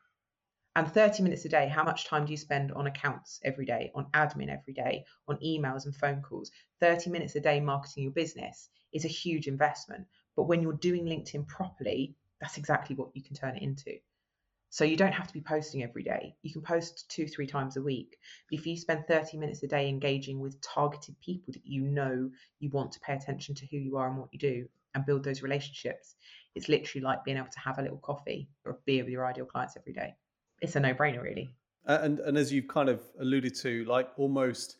And 0.76 0.86
30 0.92 1.22
minutes 1.22 1.46
a 1.46 1.48
day, 1.48 1.68
how 1.68 1.84
much 1.84 2.04
time 2.04 2.26
do 2.26 2.32
you 2.32 2.36
spend 2.36 2.70
on 2.72 2.86
accounts 2.86 3.40
every 3.44 3.64
day, 3.64 3.90
on 3.94 4.10
admin 4.12 4.50
every 4.50 4.74
day, 4.74 5.06
on 5.26 5.38
emails 5.38 5.86
and 5.86 5.96
phone 5.96 6.20
calls? 6.20 6.50
30 6.80 7.08
minutes 7.08 7.34
a 7.34 7.40
day 7.40 7.60
marketing 7.60 8.02
your 8.02 8.12
business 8.12 8.68
is 8.92 9.06
a 9.06 9.08
huge 9.08 9.48
investment. 9.48 10.06
But 10.36 10.44
when 10.44 10.60
you're 10.60 10.74
doing 10.74 11.06
LinkedIn 11.06 11.48
properly, 11.48 12.14
that's 12.42 12.58
exactly 12.58 12.94
what 12.94 13.08
you 13.14 13.22
can 13.22 13.36
turn 13.36 13.56
it 13.56 13.62
into. 13.62 13.96
So 14.72 14.84
you 14.84 14.96
don't 14.96 15.12
have 15.12 15.26
to 15.28 15.32
be 15.32 15.40
posting 15.40 15.82
every 15.82 16.02
day. 16.02 16.34
You 16.42 16.52
can 16.52 16.62
post 16.62 17.08
two, 17.08 17.26
three 17.26 17.46
times 17.46 17.76
a 17.76 17.82
week. 17.82 18.16
But 18.50 18.58
if 18.58 18.66
you 18.66 18.76
spend 18.76 19.06
30 19.06 19.36
minutes 19.36 19.62
a 19.62 19.68
day 19.68 19.88
engaging 19.88 20.40
with 20.40 20.60
targeted 20.62 21.14
people 21.20 21.52
that 21.52 21.64
you 21.64 21.82
know 21.82 22.30
you 22.58 22.70
want 22.70 22.90
to 22.92 23.00
pay 23.00 23.12
attention 23.12 23.54
to 23.56 23.66
who 23.70 23.76
you 23.76 23.96
are 23.98 24.08
and 24.08 24.18
what 24.18 24.30
you 24.32 24.38
do 24.38 24.66
and 24.94 25.06
build 25.06 25.24
those 25.24 25.42
relationships, 25.42 26.16
it's 26.54 26.68
literally 26.68 27.04
like 27.04 27.24
being 27.24 27.36
able 27.36 27.48
to 27.52 27.60
have 27.60 27.78
a 27.78 27.82
little 27.82 27.98
coffee 27.98 28.48
or 28.64 28.72
a 28.72 28.76
beer 28.86 29.04
with 29.04 29.12
your 29.12 29.26
ideal 29.26 29.44
clients 29.44 29.76
every 29.76 29.92
day 29.92 30.16
it's 30.62 30.76
a 30.76 30.80
no 30.80 30.94
brainer, 30.94 31.22
really. 31.22 31.54
And 31.84 32.20
and 32.20 32.38
as 32.38 32.52
you've 32.52 32.68
kind 32.68 32.88
of 32.88 33.02
alluded 33.20 33.54
to, 33.56 33.84
like 33.84 34.08
almost, 34.16 34.76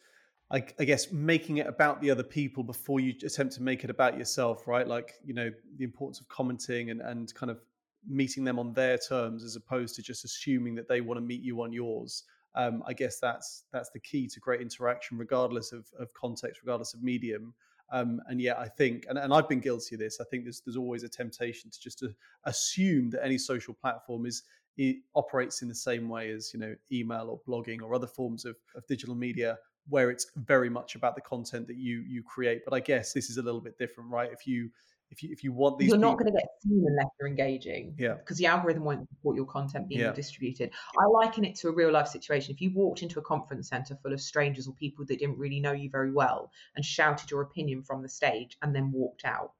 I, 0.50 0.64
I, 0.78 0.84
guess, 0.84 1.10
making 1.10 1.58
it 1.58 1.66
about 1.66 2.00
the 2.00 2.10
other 2.10 2.22
people 2.22 2.62
before 2.62 3.00
you 3.00 3.14
attempt 3.24 3.54
to 3.54 3.62
make 3.62 3.82
it 3.82 3.90
about 3.90 4.16
yourself, 4.16 4.68
right? 4.68 4.86
Like 4.86 5.14
you 5.24 5.34
know 5.34 5.50
the 5.76 5.84
importance 5.84 6.20
of 6.20 6.28
commenting 6.28 6.90
and 6.90 7.02
and 7.02 7.34
kind 7.34 7.50
of 7.50 7.60
meeting 8.08 8.44
them 8.44 8.58
on 8.58 8.72
their 8.72 8.98
terms 8.98 9.44
as 9.44 9.56
opposed 9.56 9.94
to 9.96 10.02
just 10.02 10.24
assuming 10.24 10.74
that 10.74 10.88
they 10.88 11.00
want 11.00 11.18
to 11.18 11.24
meet 11.24 11.42
you 11.42 11.62
on 11.62 11.72
yours. 11.72 12.24
Um, 12.54 12.82
I 12.86 12.92
guess 12.92 13.18
that's 13.18 13.64
that's 13.72 13.90
the 13.90 14.00
key 14.00 14.28
to 14.28 14.40
great 14.40 14.60
interaction, 14.60 15.16
regardless 15.16 15.72
of, 15.72 15.86
of 15.98 16.12
context, 16.12 16.60
regardless 16.62 16.94
of 16.94 17.02
medium. 17.02 17.54
Um, 17.90 18.20
and 18.28 18.40
yet, 18.40 18.58
I 18.58 18.68
think, 18.68 19.04
and, 19.08 19.18
and 19.18 19.34
I've 19.34 19.48
been 19.48 19.60
guilty 19.60 19.94
of 19.94 20.00
this. 20.00 20.18
I 20.20 20.24
think 20.24 20.44
there's 20.44 20.60
there's 20.60 20.76
always 20.76 21.02
a 21.02 21.08
temptation 21.08 21.70
to 21.70 21.80
just 21.80 21.98
to 22.00 22.14
assume 22.44 23.10
that 23.10 23.24
any 23.24 23.38
social 23.38 23.74
platform 23.74 24.26
is 24.26 24.42
it 24.76 24.96
operates 25.14 25.62
in 25.62 25.68
the 25.68 25.74
same 25.74 26.08
way 26.08 26.30
as 26.30 26.52
you 26.54 26.60
know 26.60 26.74
email 26.90 27.28
or 27.28 27.40
blogging 27.46 27.82
or 27.82 27.94
other 27.94 28.06
forms 28.06 28.44
of, 28.44 28.56
of 28.74 28.86
digital 28.86 29.14
media 29.14 29.58
where 29.88 30.10
it's 30.10 30.30
very 30.36 30.70
much 30.70 30.94
about 30.94 31.14
the 31.14 31.20
content 31.20 31.66
that 31.66 31.76
you 31.76 32.02
you 32.08 32.22
create 32.22 32.62
but 32.64 32.72
i 32.72 32.80
guess 32.80 33.12
this 33.12 33.28
is 33.28 33.36
a 33.36 33.42
little 33.42 33.60
bit 33.60 33.76
different 33.78 34.08
right 34.10 34.30
if 34.32 34.46
you 34.46 34.70
if 35.12 35.22
you 35.22 35.28
if 35.30 35.44
you 35.44 35.52
want 35.52 35.78
these 35.78 35.88
you're 35.88 35.98
not 35.98 36.18
going 36.18 36.32
to 36.32 36.32
get 36.32 36.48
seen 36.62 36.84
unless 36.88 37.06
you're 37.20 37.28
engaging 37.28 37.94
yeah. 37.98 38.14
because 38.14 38.38
the 38.38 38.46
algorithm 38.46 38.82
won't 38.82 39.08
support 39.08 39.36
your 39.36 39.44
content 39.44 39.88
being 39.88 40.00
yeah. 40.00 40.12
distributed. 40.12 40.70
I 40.98 41.06
liken 41.06 41.44
it 41.44 41.54
to 41.56 41.68
a 41.68 41.72
real 41.72 41.92
life 41.92 42.08
situation. 42.08 42.52
If 42.52 42.60
you 42.60 42.72
walked 42.74 43.02
into 43.02 43.18
a 43.18 43.22
conference 43.22 43.68
center 43.68 43.96
full 44.02 44.12
of 44.12 44.20
strangers 44.20 44.66
or 44.66 44.74
people 44.74 45.04
that 45.06 45.18
didn't 45.18 45.38
really 45.38 45.60
know 45.60 45.72
you 45.72 45.90
very 45.90 46.10
well 46.10 46.50
and 46.74 46.84
shouted 46.84 47.30
your 47.30 47.42
opinion 47.42 47.82
from 47.82 48.02
the 48.02 48.08
stage 48.08 48.56
and 48.62 48.74
then 48.74 48.90
walked 48.90 49.24
out 49.24 49.52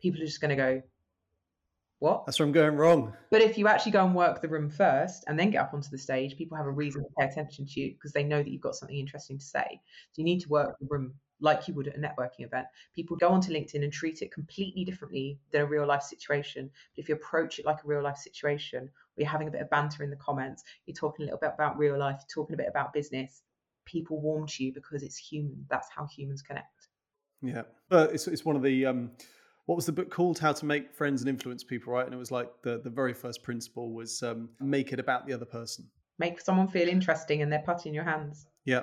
people 0.00 0.20
are 0.20 0.26
just 0.26 0.40
going 0.40 0.50
to 0.50 0.56
go 0.56 0.82
what? 1.98 2.26
That's 2.26 2.38
where 2.38 2.46
I'm 2.46 2.52
going 2.52 2.76
wrong. 2.76 3.14
But 3.30 3.42
if 3.42 3.56
you 3.56 3.68
actually 3.68 3.92
go 3.92 4.04
and 4.04 4.14
work 4.14 4.42
the 4.42 4.48
room 4.48 4.68
first 4.68 5.24
and 5.26 5.38
then 5.38 5.50
get 5.50 5.62
up 5.62 5.72
onto 5.72 5.90
the 5.90 5.98
stage, 5.98 6.36
people 6.36 6.56
have 6.56 6.66
a 6.66 6.70
reason 6.70 7.02
to 7.02 7.08
pay 7.18 7.26
attention 7.26 7.66
to 7.66 7.80
you 7.80 7.92
because 7.92 8.12
they 8.12 8.24
know 8.24 8.42
that 8.42 8.50
you've 8.50 8.60
got 8.60 8.74
something 8.74 8.96
interesting 8.96 9.38
to 9.38 9.44
say. 9.44 9.80
So 10.12 10.20
you 10.20 10.24
need 10.24 10.40
to 10.40 10.48
work 10.48 10.76
the 10.78 10.86
room 10.90 11.14
like 11.40 11.68
you 11.68 11.74
would 11.74 11.88
at 11.88 11.96
a 11.96 11.98
networking 11.98 12.44
event. 12.44 12.66
People 12.94 13.16
go 13.16 13.28
onto 13.28 13.52
LinkedIn 13.52 13.82
and 13.82 13.92
treat 13.92 14.22
it 14.22 14.32
completely 14.32 14.84
differently 14.84 15.38
than 15.52 15.62
a 15.62 15.66
real 15.66 15.86
life 15.86 16.02
situation. 16.02 16.70
But 16.94 17.02
if 17.02 17.08
you 17.08 17.14
approach 17.14 17.58
it 17.58 17.66
like 17.66 17.82
a 17.84 17.86
real 17.86 18.02
life 18.02 18.18
situation, 18.18 18.90
where 19.14 19.24
you're 19.24 19.30
having 19.30 19.48
a 19.48 19.50
bit 19.50 19.60
of 19.62 19.70
banter 19.70 20.02
in 20.02 20.10
the 20.10 20.16
comments, 20.16 20.64
you're 20.86 20.94
talking 20.94 21.24
a 21.24 21.26
little 21.26 21.38
bit 21.38 21.52
about 21.54 21.78
real 21.78 21.98
life, 21.98 22.22
talking 22.32 22.54
a 22.54 22.56
bit 22.58 22.68
about 22.68 22.92
business, 22.92 23.42
people 23.84 24.20
warm 24.20 24.46
to 24.46 24.64
you 24.64 24.72
because 24.72 25.02
it's 25.02 25.16
human. 25.16 25.64
That's 25.70 25.88
how 25.94 26.06
humans 26.06 26.42
connect. 26.42 26.88
Yeah, 27.42 27.62
uh, 27.90 28.08
it's 28.12 28.26
it's 28.28 28.44
one 28.44 28.56
of 28.56 28.62
the 28.62 28.86
um, 28.86 29.10
what 29.66 29.74
was 29.74 29.86
the 29.86 29.92
book 29.92 30.10
called? 30.10 30.38
How 30.38 30.52
to 30.52 30.64
Make 30.64 30.94
Friends 30.94 31.22
and 31.22 31.28
Influence 31.28 31.64
People, 31.64 31.92
right? 31.92 32.04
And 32.04 32.14
it 32.14 32.18
was 32.18 32.30
like 32.30 32.48
the 32.62 32.80
the 32.82 32.90
very 32.90 33.12
first 33.12 33.42
principle 33.42 33.92
was 33.92 34.22
um, 34.22 34.48
make 34.60 34.92
it 34.92 35.00
about 35.00 35.26
the 35.26 35.32
other 35.32 35.44
person. 35.44 35.84
Make 36.18 36.40
someone 36.40 36.68
feel 36.68 36.88
interesting, 36.88 37.42
and 37.42 37.52
they're 37.52 37.64
putting 37.66 37.92
your 37.92 38.04
hands. 38.04 38.46
Yeah, 38.64 38.82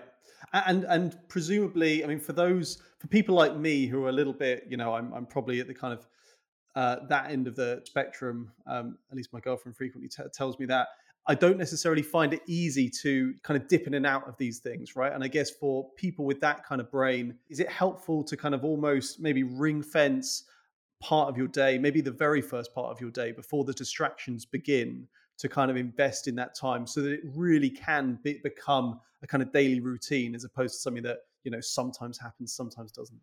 and 0.53 0.83
and 0.83 1.17
presumably, 1.29 2.03
I 2.03 2.07
mean, 2.07 2.19
for 2.19 2.33
those 2.33 2.83
for 2.99 3.07
people 3.07 3.33
like 3.33 3.55
me 3.55 3.87
who 3.87 4.05
are 4.05 4.09
a 4.09 4.13
little 4.13 4.33
bit, 4.33 4.65
you 4.69 4.77
know, 4.77 4.93
I'm 4.93 5.13
I'm 5.13 5.25
probably 5.25 5.59
at 5.61 5.67
the 5.67 5.73
kind 5.73 5.93
of 5.93 6.05
uh, 6.75 7.05
that 7.07 7.31
end 7.31 7.47
of 7.47 7.55
the 7.55 7.81
spectrum. 7.85 8.51
Um, 8.67 8.97
at 9.09 9.17
least 9.17 9.31
my 9.31 9.39
girlfriend 9.39 9.77
frequently 9.77 10.09
t- 10.09 10.29
tells 10.33 10.59
me 10.59 10.65
that. 10.67 10.87
I 11.25 11.35
don't 11.35 11.57
necessarily 11.57 12.01
find 12.01 12.33
it 12.33 12.41
easy 12.47 12.89
to 13.01 13.33
kind 13.43 13.61
of 13.61 13.69
dip 13.69 13.87
in 13.87 13.93
and 13.93 14.05
out 14.05 14.27
of 14.27 14.35
these 14.37 14.59
things, 14.59 14.97
right? 14.97 15.13
And 15.13 15.23
I 15.23 15.29
guess 15.29 15.49
for 15.49 15.89
people 15.95 16.25
with 16.25 16.41
that 16.41 16.65
kind 16.65 16.81
of 16.81 16.91
brain, 16.91 17.35
is 17.49 17.61
it 17.61 17.69
helpful 17.69 18.25
to 18.25 18.35
kind 18.35 18.53
of 18.53 18.65
almost 18.65 19.21
maybe 19.21 19.43
ring 19.43 19.81
fence 19.81 20.43
part 21.03 21.29
of 21.29 21.37
your 21.37 21.47
day, 21.47 21.77
maybe 21.77 22.01
the 22.01 22.11
very 22.11 22.41
first 22.41 22.73
part 22.73 22.89
of 22.89 23.01
your 23.01 23.11
day 23.11 23.33
before 23.33 23.65
the 23.65 23.73
distractions 23.73 24.45
begin 24.45 25.05
to 25.37 25.49
kind 25.49 25.69
of 25.69 25.75
invest 25.75 26.27
in 26.27 26.35
that 26.35 26.55
time 26.55 26.87
so 26.87 27.01
that 27.01 27.11
it 27.11 27.21
really 27.35 27.69
can 27.69 28.17
be, 28.23 28.39
become 28.43 28.99
a 29.21 29.27
kind 29.27 29.43
of 29.43 29.51
daily 29.51 29.81
routine 29.81 30.33
as 30.33 30.45
opposed 30.45 30.75
to 30.75 30.79
something 30.79 31.03
that, 31.03 31.17
you 31.43 31.51
know, 31.51 31.59
sometimes 31.59 32.17
happens, 32.17 32.55
sometimes 32.55 32.91
doesn't. 32.91 33.19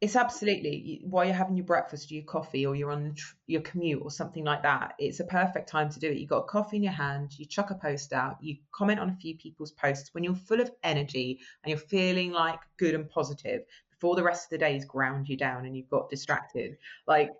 It's 0.00 0.16
absolutely 0.16 1.02
while 1.04 1.26
you're 1.26 1.34
having 1.34 1.56
your 1.56 1.66
breakfast, 1.66 2.10
or 2.10 2.14
your 2.14 2.24
coffee, 2.24 2.64
or 2.64 2.74
you're 2.74 2.90
on 2.90 3.14
your 3.46 3.60
commute 3.60 4.00
or 4.02 4.10
something 4.10 4.44
like 4.44 4.62
that. 4.62 4.94
It's 4.98 5.20
a 5.20 5.24
perfect 5.24 5.68
time 5.68 5.90
to 5.90 6.00
do 6.00 6.08
it. 6.08 6.16
You've 6.16 6.30
got 6.30 6.38
a 6.38 6.44
coffee 6.44 6.76
in 6.76 6.82
your 6.82 6.92
hand, 6.92 7.32
you 7.36 7.44
chuck 7.44 7.70
a 7.70 7.74
post 7.74 8.14
out, 8.14 8.38
you 8.40 8.56
comment 8.72 8.98
on 8.98 9.10
a 9.10 9.16
few 9.16 9.36
people's 9.36 9.72
posts 9.72 10.14
when 10.14 10.24
you're 10.24 10.34
full 10.34 10.60
of 10.60 10.70
energy 10.84 11.40
and 11.62 11.70
you're 11.70 11.78
feeling 11.78 12.32
like 12.32 12.60
good 12.78 12.94
and 12.94 13.10
positive 13.10 13.62
before 14.00 14.16
the 14.16 14.22
rest 14.22 14.46
of 14.46 14.50
the 14.50 14.58
days 14.58 14.84
ground 14.84 15.28
you 15.28 15.36
down 15.36 15.66
and 15.66 15.76
you've 15.76 15.90
got 15.90 16.08
distracted. 16.08 16.78
Like, 17.06 17.30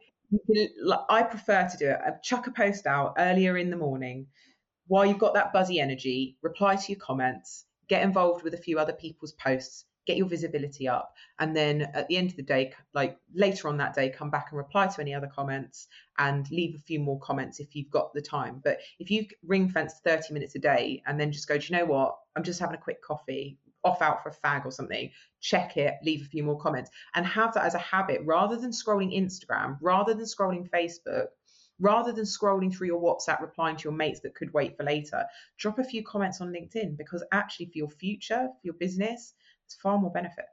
like 0.82 1.00
I 1.08 1.22
prefer 1.22 1.66
to 1.68 1.76
do 1.78 1.88
it. 1.88 1.98
I 2.06 2.10
chuck 2.22 2.46
a 2.46 2.52
post 2.52 2.86
out 2.86 3.14
earlier 3.18 3.56
in 3.56 3.70
the 3.70 3.76
morning 3.76 4.26
while 4.86 5.06
you've 5.06 5.18
got 5.18 5.34
that 5.34 5.52
buzzy 5.52 5.80
energy, 5.80 6.36
reply 6.42 6.76
to 6.76 6.92
your 6.92 7.00
comments, 7.00 7.64
get 7.88 8.02
involved 8.02 8.44
with 8.44 8.54
a 8.54 8.58
few 8.58 8.78
other 8.78 8.92
people's 8.92 9.32
posts, 9.32 9.86
get 10.06 10.16
your 10.16 10.26
visibility 10.26 10.86
up, 10.88 11.14
and 11.38 11.56
then 11.56 11.82
at 11.94 12.08
the 12.08 12.16
end 12.16 12.28
of 12.28 12.36
the 12.36 12.42
day, 12.42 12.72
like 12.92 13.16
later 13.32 13.68
on 13.68 13.76
that 13.78 13.94
day, 13.94 14.10
come 14.10 14.30
back 14.30 14.48
and 14.50 14.58
reply 14.58 14.86
to 14.88 15.00
any 15.00 15.14
other 15.14 15.28
comments 15.28 15.86
and 16.18 16.50
leave 16.50 16.74
a 16.74 16.80
few 16.80 17.00
more 17.00 17.20
comments 17.20 17.60
if 17.60 17.74
you've 17.74 17.90
got 17.90 18.12
the 18.12 18.20
time. 18.20 18.60
But 18.62 18.80
if 18.98 19.10
you 19.10 19.26
ring 19.44 19.68
fence 19.68 19.94
30 20.04 20.34
minutes 20.34 20.56
a 20.56 20.58
day 20.58 21.02
and 21.06 21.18
then 21.18 21.32
just 21.32 21.48
go, 21.48 21.56
do 21.56 21.64
you 21.66 21.78
know 21.78 21.86
what? 21.86 22.18
I'm 22.36 22.42
just 22.42 22.60
having 22.60 22.74
a 22.74 22.82
quick 22.82 23.00
coffee 23.00 23.58
off 23.84 24.02
out 24.02 24.22
for 24.22 24.28
a 24.30 24.46
fag 24.46 24.64
or 24.64 24.72
something, 24.72 25.10
check 25.40 25.76
it, 25.76 25.94
leave 26.02 26.22
a 26.22 26.26
few 26.26 26.42
more 26.42 26.58
comments, 26.58 26.90
and 27.14 27.26
have 27.26 27.54
that 27.54 27.64
as 27.64 27.74
a 27.74 27.78
habit 27.78 28.20
rather 28.24 28.56
than 28.56 28.70
scrolling 28.70 29.16
Instagram, 29.16 29.78
rather 29.80 30.14
than 30.14 30.24
scrolling 30.24 30.68
Facebook, 30.68 31.26
rather 31.78 32.12
than 32.12 32.24
scrolling 32.24 32.74
through 32.74 32.86
your 32.86 33.00
WhatsApp, 33.00 33.40
replying 33.40 33.76
to 33.76 33.84
your 33.84 33.92
mates 33.92 34.20
that 34.20 34.34
could 34.34 34.52
wait 34.52 34.76
for 34.76 34.84
later. 34.84 35.24
Drop 35.58 35.78
a 35.78 35.84
few 35.84 36.04
comments 36.04 36.40
on 36.40 36.52
LinkedIn 36.52 36.96
because 36.96 37.24
actually, 37.32 37.66
for 37.66 37.78
your 37.78 37.90
future, 37.90 38.48
for 38.48 38.60
your 38.62 38.74
business, 38.74 39.34
it's 39.64 39.74
far 39.76 39.98
more 39.98 40.10
benefit. 40.10 40.46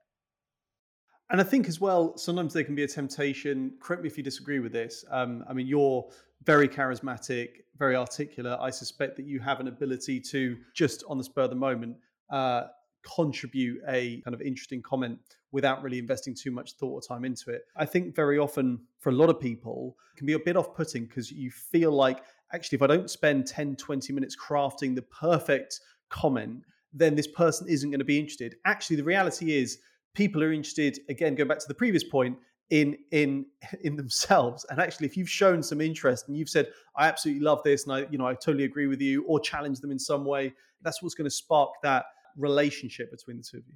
And 1.30 1.42
I 1.42 1.44
think 1.44 1.68
as 1.68 1.82
well, 1.82 2.18
sometimes 2.18 2.54
there 2.54 2.64
can 2.64 2.76
be 2.76 2.84
a 2.84 2.88
temptation. 2.88 3.74
Correct 3.82 4.02
me 4.02 4.08
if 4.08 4.18
you 4.18 4.24
disagree 4.24 4.60
with 4.60 4.72
this. 4.72 5.04
Um, 5.12 5.44
I 5.50 5.54
mean, 5.54 5.68
you're 5.68 6.08
very 6.44 6.70
charismatic, 6.70 7.50
very 7.78 7.98
articulate. 7.98 8.58
I 8.62 8.70
suspect 8.70 9.18
that 9.18 9.26
you 9.26 9.42
have 9.42 9.60
an 9.60 9.68
ability 9.68 10.22
to 10.22 10.58
just 10.74 11.04
on 11.10 11.18
the 11.18 11.24
spur 11.26 11.42
of 11.42 11.50
the 11.50 11.58
moment 11.58 11.98
uh, 12.30 12.68
contribute 13.16 13.82
a 13.88 14.22
kind 14.22 14.34
of 14.34 14.42
interesting 14.42 14.82
comment 14.82 15.20
without 15.52 15.82
really 15.82 16.00
investing 16.00 16.36
too 16.36 16.52
much 16.52 16.74
thought 16.74 16.92
or 16.92 17.02
time 17.02 17.26
into 17.26 17.52
it. 17.52 17.64
I 17.76 17.86
think 17.86 18.16
very 18.16 18.38
often 18.38 18.80
for 19.00 19.10
a 19.10 19.14
lot 19.14 19.30
of 19.30 19.40
people 19.40 19.96
can 20.16 20.28
be 20.28 20.34
a 20.34 20.40
bit 20.40 20.58
off 20.58 20.76
putting 20.76 21.06
because 21.06 21.32
you 21.32 21.52
feel 21.52 21.92
like 21.92 22.24
actually 22.54 22.78
if 22.78 22.82
I 22.82 22.88
don't 22.88 23.10
spend 23.10 23.48
10 23.48 23.76
20 23.76 24.14
minutes 24.14 24.36
crafting 24.36 24.96
the 24.96 25.04
perfect 25.04 25.80
comment 26.10 26.64
then 26.94 27.16
this 27.16 27.28
person 27.28 27.68
isn't 27.70 27.90
going 27.90 28.00
to 28.00 28.06
be 28.06 28.20
interested. 28.20 28.56
Actually 28.66 28.98
the 28.98 29.04
reality 29.04 29.56
is 29.56 29.80
people 30.14 30.44
are 30.44 30.52
interested 30.52 31.00
again 31.10 31.36
going 31.36 31.48
back 31.48 31.60
to 31.60 31.68
the 31.68 31.74
previous 31.74 32.04
point 32.04 32.38
in 32.70 32.98
in 33.12 33.46
in 33.84 33.96
themselves 33.96 34.66
and 34.70 34.80
actually 34.80 35.08
if 35.08 35.16
you've 35.16 35.30
shown 35.30 35.64
some 35.64 35.80
interest 35.80 36.28
and 36.28 36.36
you've 36.36 36.50
said 36.50 36.68
i 36.98 37.08
absolutely 37.08 37.42
love 37.42 37.62
this 37.64 37.86
and 37.86 37.94
i 37.94 38.06
you 38.12 38.18
know 38.18 38.28
i 38.28 38.34
totally 38.34 38.66
agree 38.66 38.88
with 38.88 39.00
you 39.00 39.24
or 39.24 39.40
challenge 39.40 39.80
them 39.80 39.92
in 39.92 40.00
some 40.00 40.26
way 40.26 40.54
that's 40.82 41.02
what's 41.02 41.16
going 41.16 41.30
to 41.30 41.36
spark 41.36 41.70
that 41.82 42.06
relationship 42.38 43.12
between 43.12 43.38
the 43.38 43.44
two 43.44 43.58
of 43.58 43.64
you? 43.68 43.76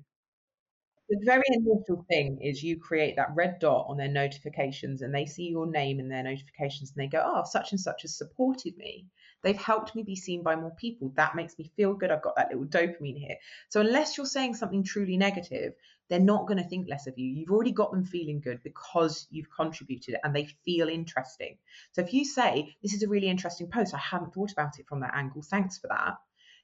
The 1.09 1.19
very 1.25 1.43
initial 1.49 2.05
thing 2.09 2.39
is 2.41 2.63
you 2.63 2.79
create 2.79 3.17
that 3.17 3.35
red 3.35 3.59
dot 3.59 3.87
on 3.89 3.97
their 3.97 4.07
notifications 4.07 5.01
and 5.01 5.13
they 5.13 5.25
see 5.25 5.49
your 5.49 5.65
name 5.65 5.99
in 5.99 6.07
their 6.07 6.23
notifications 6.23 6.91
and 6.91 7.03
they 7.03 7.09
go, 7.09 7.21
oh, 7.21 7.43
such 7.43 7.71
and 7.71 7.81
such 7.81 8.03
has 8.03 8.15
supported 8.15 8.77
me. 8.77 9.07
They've 9.41 9.57
helped 9.57 9.93
me 9.93 10.03
be 10.03 10.15
seen 10.15 10.41
by 10.41 10.55
more 10.55 10.71
people. 10.71 11.11
That 11.17 11.35
makes 11.35 11.59
me 11.59 11.69
feel 11.75 11.95
good. 11.95 12.11
I've 12.11 12.21
got 12.21 12.37
that 12.37 12.47
little 12.49 12.65
dopamine 12.65 13.17
here. 13.17 13.35
So 13.67 13.81
unless 13.81 14.15
you're 14.15 14.25
saying 14.25 14.53
something 14.53 14.83
truly 14.83 15.17
negative, 15.17 15.73
they're 16.07 16.19
not 16.19 16.47
going 16.47 16.63
to 16.63 16.69
think 16.69 16.87
less 16.87 17.07
of 17.07 17.17
you. 17.17 17.27
You've 17.27 17.51
already 17.51 17.73
got 17.73 17.91
them 17.91 18.05
feeling 18.05 18.39
good 18.39 18.63
because 18.63 19.27
you've 19.31 19.51
contributed 19.51 20.15
and 20.23 20.33
they 20.33 20.45
feel 20.63 20.87
interesting. 20.87 21.57
So 21.91 22.03
if 22.03 22.13
you 22.13 22.23
say, 22.23 22.77
This 22.81 22.93
is 22.93 23.03
a 23.03 23.09
really 23.09 23.27
interesting 23.27 23.67
post, 23.67 23.93
I 23.93 23.97
haven't 23.97 24.33
thought 24.33 24.53
about 24.53 24.79
it 24.79 24.87
from 24.87 25.01
that 25.01 25.15
angle, 25.15 25.41
thanks 25.41 25.77
for 25.77 25.87
that. 25.87 26.17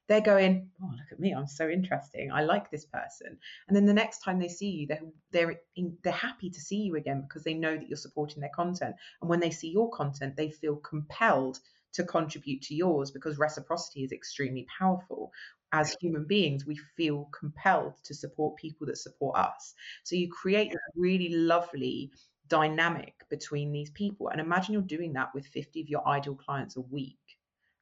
They're 0.07 0.21
going, 0.21 0.69
Oh, 0.81 0.91
look 0.91 1.11
at 1.11 1.19
me, 1.19 1.33
I'm 1.33 1.47
so 1.47 1.67
interesting. 1.69 2.31
I 2.31 2.43
like 2.43 2.71
this 2.71 2.85
person. 2.85 3.37
And 3.67 3.75
then 3.75 3.85
the 3.85 3.93
next 3.93 4.19
time 4.19 4.39
they 4.39 4.47
see 4.47 4.69
you, 4.69 4.87
they're 4.87 5.01
they're 5.31 5.61
they're 6.03 6.13
happy 6.13 6.49
to 6.49 6.59
see 6.61 6.77
you 6.83 6.95
again 6.95 7.21
because 7.21 7.43
they 7.43 7.53
know 7.53 7.75
that 7.77 7.87
you're 7.87 7.97
supporting 7.97 8.41
their 8.41 8.51
content. 8.55 8.95
And 9.21 9.29
when 9.29 9.39
they 9.39 9.51
see 9.51 9.69
your 9.69 9.89
content, 9.91 10.35
they 10.35 10.51
feel 10.51 10.77
compelled 10.77 11.59
to 11.93 12.03
contribute 12.03 12.61
to 12.61 12.75
yours 12.75 13.11
because 13.11 13.37
reciprocity 13.37 14.03
is 14.03 14.11
extremely 14.11 14.67
powerful 14.77 15.31
as 15.73 15.95
human 15.99 16.25
beings, 16.25 16.65
we 16.65 16.77
feel 16.95 17.29
compelled 17.37 17.95
to 18.05 18.13
support 18.13 18.55
people 18.57 18.87
that 18.87 18.97
support 18.97 19.37
us. 19.37 19.73
So 20.03 20.15
you 20.15 20.29
create 20.31 20.73
a 20.73 20.77
really 20.95 21.29
lovely 21.29 22.11
dynamic 22.47 23.13
between 23.29 23.71
these 23.71 23.89
people. 23.91 24.29
And 24.29 24.39
imagine 24.39 24.73
you're 24.73 24.81
doing 24.81 25.13
that 25.13 25.33
with 25.33 25.45
50 25.47 25.81
of 25.81 25.89
your 25.89 26.07
ideal 26.07 26.35
clients 26.35 26.77
a 26.77 26.81
week. 26.81 27.17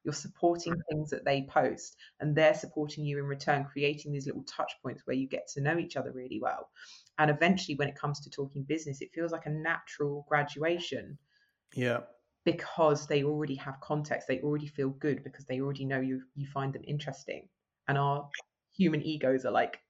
You're 0.06 0.14
supporting 0.14 0.80
things 0.88 1.10
that 1.10 1.24
they 1.24 1.42
post 1.42 1.96
and 2.20 2.34
they're 2.34 2.54
supporting 2.54 3.04
you 3.04 3.18
in 3.18 3.24
return, 3.24 3.64
creating 3.64 4.12
these 4.12 4.26
little 4.26 4.44
touch 4.44 4.72
points 4.82 5.02
where 5.04 5.16
you 5.16 5.26
get 5.26 5.48
to 5.48 5.60
know 5.60 5.76
each 5.76 5.96
other 5.96 6.12
really 6.12 6.40
well. 6.40 6.70
And 7.18 7.30
eventually, 7.30 7.74
when 7.74 7.88
it 7.88 7.98
comes 7.98 8.20
to 8.20 8.30
talking 8.30 8.62
business, 8.62 9.02
it 9.02 9.12
feels 9.12 9.32
like 9.32 9.46
a 9.46 9.50
natural 9.50 10.24
graduation. 10.28 11.18
Yeah 11.74 12.02
because 12.44 13.08
they 13.08 13.24
already 13.24 13.56
have 13.56 13.78
context 13.80 14.28
they 14.28 14.40
already 14.40 14.68
feel 14.68 14.90
good 14.90 15.22
because 15.24 15.44
they 15.46 15.60
already 15.60 15.84
know 15.84 16.00
you 16.00 16.22
you 16.36 16.46
find 16.46 16.72
them 16.72 16.84
interesting 16.86 17.48
and 17.88 17.98
our 17.98 18.30
human 18.72 19.02
egos 19.02 19.44
are 19.44 19.50
like 19.50 19.80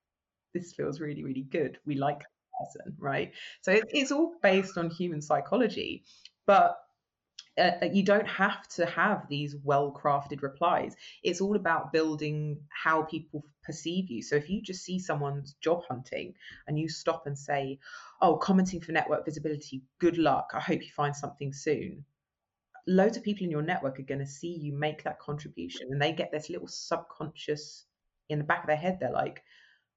this 0.54 0.72
feels 0.72 0.98
really 0.98 1.22
really 1.22 1.42
good 1.42 1.78
we 1.84 1.94
like 1.94 2.22
person 2.58 2.96
right 2.98 3.34
so 3.60 3.72
it, 3.72 3.84
it's 3.90 4.10
all 4.10 4.36
based 4.42 4.78
on 4.78 4.88
human 4.88 5.20
psychology 5.20 6.02
but 6.46 6.78
uh, 7.58 7.70
uh, 7.82 7.88
you 7.92 8.02
don't 8.02 8.26
have 8.26 8.66
to 8.68 8.86
have 8.86 9.26
these 9.28 9.56
well 9.64 9.92
crafted 9.92 10.42
replies. 10.42 10.94
It's 11.22 11.40
all 11.40 11.56
about 11.56 11.92
building 11.92 12.60
how 12.68 13.02
people 13.02 13.44
perceive 13.64 14.10
you. 14.10 14.22
So 14.22 14.36
if 14.36 14.50
you 14.50 14.62
just 14.62 14.84
see 14.84 14.98
someone's 14.98 15.54
job 15.60 15.82
hunting 15.88 16.34
and 16.66 16.78
you 16.78 16.88
stop 16.88 17.26
and 17.26 17.38
say, 17.38 17.78
Oh, 18.20 18.36
commenting 18.36 18.80
for 18.80 18.92
network 18.92 19.24
visibility, 19.24 19.82
good 19.98 20.18
luck. 20.18 20.50
I 20.54 20.60
hope 20.60 20.82
you 20.82 20.90
find 20.94 21.14
something 21.14 21.52
soon 21.52 22.04
loads 22.86 23.16
of 23.16 23.22
people 23.22 23.44
in 23.44 23.50
your 23.50 23.62
network 23.62 23.98
are 23.98 24.04
going 24.04 24.20
to 24.20 24.26
see 24.26 24.54
you 24.54 24.72
make 24.72 25.02
that 25.02 25.18
contribution 25.18 25.88
and 25.90 26.00
they 26.00 26.12
get 26.12 26.30
this 26.30 26.48
little 26.48 26.68
subconscious 26.68 27.84
in 28.28 28.38
the 28.38 28.44
back 28.44 28.62
of 28.62 28.68
their 28.68 28.76
head 28.76 28.98
they're 29.00 29.10
like 29.10 29.42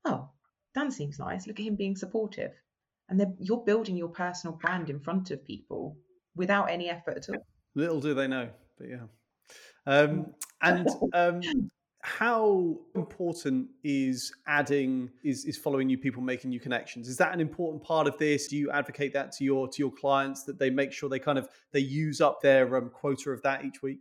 oh 0.06 0.30
dan 0.74 0.92
seems 0.92 1.20
nice 1.20 1.46
look 1.46 1.60
at 1.60 1.66
him 1.66 1.76
being 1.76 1.96
supportive 1.96 2.52
and 3.08 3.24
you're 3.40 3.64
building 3.64 3.96
your 3.96 4.10
personal 4.10 4.56
brand 4.56 4.90
in 4.90 5.00
front 5.00 5.32
of 5.32 5.46
people 5.46 5.98
without 6.36 6.70
any 6.70 6.90
effort 6.90 7.18
at 7.18 7.30
all 7.30 7.46
little 7.76 8.00
do 8.00 8.14
they 8.14 8.28
know 8.28 8.50
but 8.80 8.90
yeah. 8.90 9.04
Um, 9.86 10.34
and 10.62 10.88
um, 11.14 11.42
how 12.02 12.78
important 12.96 13.68
is 13.84 14.34
adding 14.48 15.10
is, 15.24 15.46
is 15.46 15.58
following 15.58 15.88
new 15.88 15.98
people 15.98 16.22
making 16.22 16.50
new 16.50 16.60
connections? 16.60 17.08
Is 17.08 17.18
that 17.18 17.34
an 17.34 17.42
important 17.42 17.84
part 17.84 18.08
of 18.08 18.18
this? 18.18 18.48
Do 18.48 18.58
you 18.58 18.72
advocate 18.72 19.14
that 19.14 19.32
to 19.34 19.44
your 19.44 19.68
to 19.68 19.80
your 19.80 19.92
clients 19.92 20.44
that 20.44 20.58
they 20.58 20.70
make 20.70 20.94
sure 20.94 21.10
they 21.10 21.20
kind 21.20 21.38
of 21.38 21.50
they 21.72 21.82
use 21.82 22.22
up 22.22 22.42
their 22.42 22.76
um, 22.78 22.90
quota 22.90 23.32
of 23.32 23.42
that 23.44 23.66
each 23.66 23.82
week? 23.82 24.00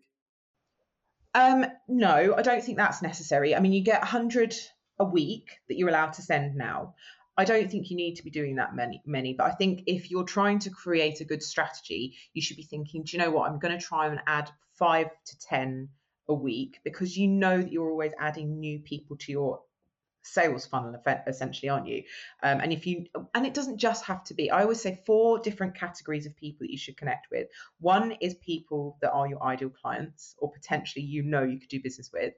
Um 1.34 1.66
no 1.86 2.34
i 2.36 2.42
don't 2.42 2.64
think 2.64 2.78
that's 2.78 3.02
necessary. 3.02 3.54
I 3.54 3.60
mean 3.60 3.72
you 3.72 3.82
get 3.82 4.00
100 4.00 4.54
a 5.00 5.04
week 5.04 5.58
that 5.68 5.76
you're 5.76 5.88
allowed 5.88 6.12
to 6.14 6.22
send 6.22 6.56
now 6.56 6.94
I 7.38 7.44
don't 7.44 7.70
think 7.70 7.88
you 7.88 7.96
need 7.96 8.16
to 8.16 8.24
be 8.24 8.30
doing 8.30 8.56
that 8.56 8.74
many, 8.74 9.00
many, 9.06 9.32
but 9.32 9.46
I 9.46 9.52
think 9.52 9.84
if 9.86 10.10
you're 10.10 10.24
trying 10.24 10.58
to 10.60 10.70
create 10.70 11.20
a 11.20 11.24
good 11.24 11.42
strategy, 11.42 12.16
you 12.34 12.42
should 12.42 12.56
be 12.56 12.64
thinking, 12.64 13.04
do 13.04 13.16
you 13.16 13.22
know 13.22 13.30
what? 13.30 13.48
I'm 13.48 13.60
going 13.60 13.78
to 13.78 13.84
try 13.84 14.08
and 14.08 14.20
add 14.26 14.50
five 14.74 15.06
to 15.26 15.38
10 15.38 15.88
a 16.28 16.34
week 16.34 16.80
because 16.82 17.16
you 17.16 17.28
know 17.28 17.62
that 17.62 17.72
you're 17.72 17.88
always 17.88 18.12
adding 18.18 18.58
new 18.58 18.80
people 18.80 19.16
to 19.18 19.32
your 19.32 19.60
sales 20.22 20.66
funnel 20.66 20.94
essentially 21.28 21.68
aren't 21.68 21.86
you? 21.86 22.02
Um, 22.42 22.60
and 22.60 22.72
if 22.72 22.86
you 22.86 23.06
and 23.34 23.46
it 23.46 23.54
doesn't 23.54 23.78
just 23.78 24.04
have 24.04 24.24
to 24.24 24.34
be. 24.34 24.50
I 24.50 24.62
always 24.62 24.80
say 24.80 25.00
four 25.06 25.38
different 25.38 25.76
categories 25.76 26.26
of 26.26 26.36
people 26.36 26.66
that 26.66 26.72
you 26.72 26.76
should 26.76 26.96
connect 26.96 27.28
with. 27.30 27.46
One 27.78 28.12
is 28.20 28.34
people 28.34 28.98
that 29.00 29.12
are 29.12 29.28
your 29.28 29.42
ideal 29.42 29.70
clients 29.70 30.34
or 30.38 30.50
potentially 30.50 31.04
you 31.04 31.22
know 31.22 31.44
you 31.44 31.60
could 31.60 31.70
do 31.70 31.80
business 31.80 32.10
with 32.12 32.34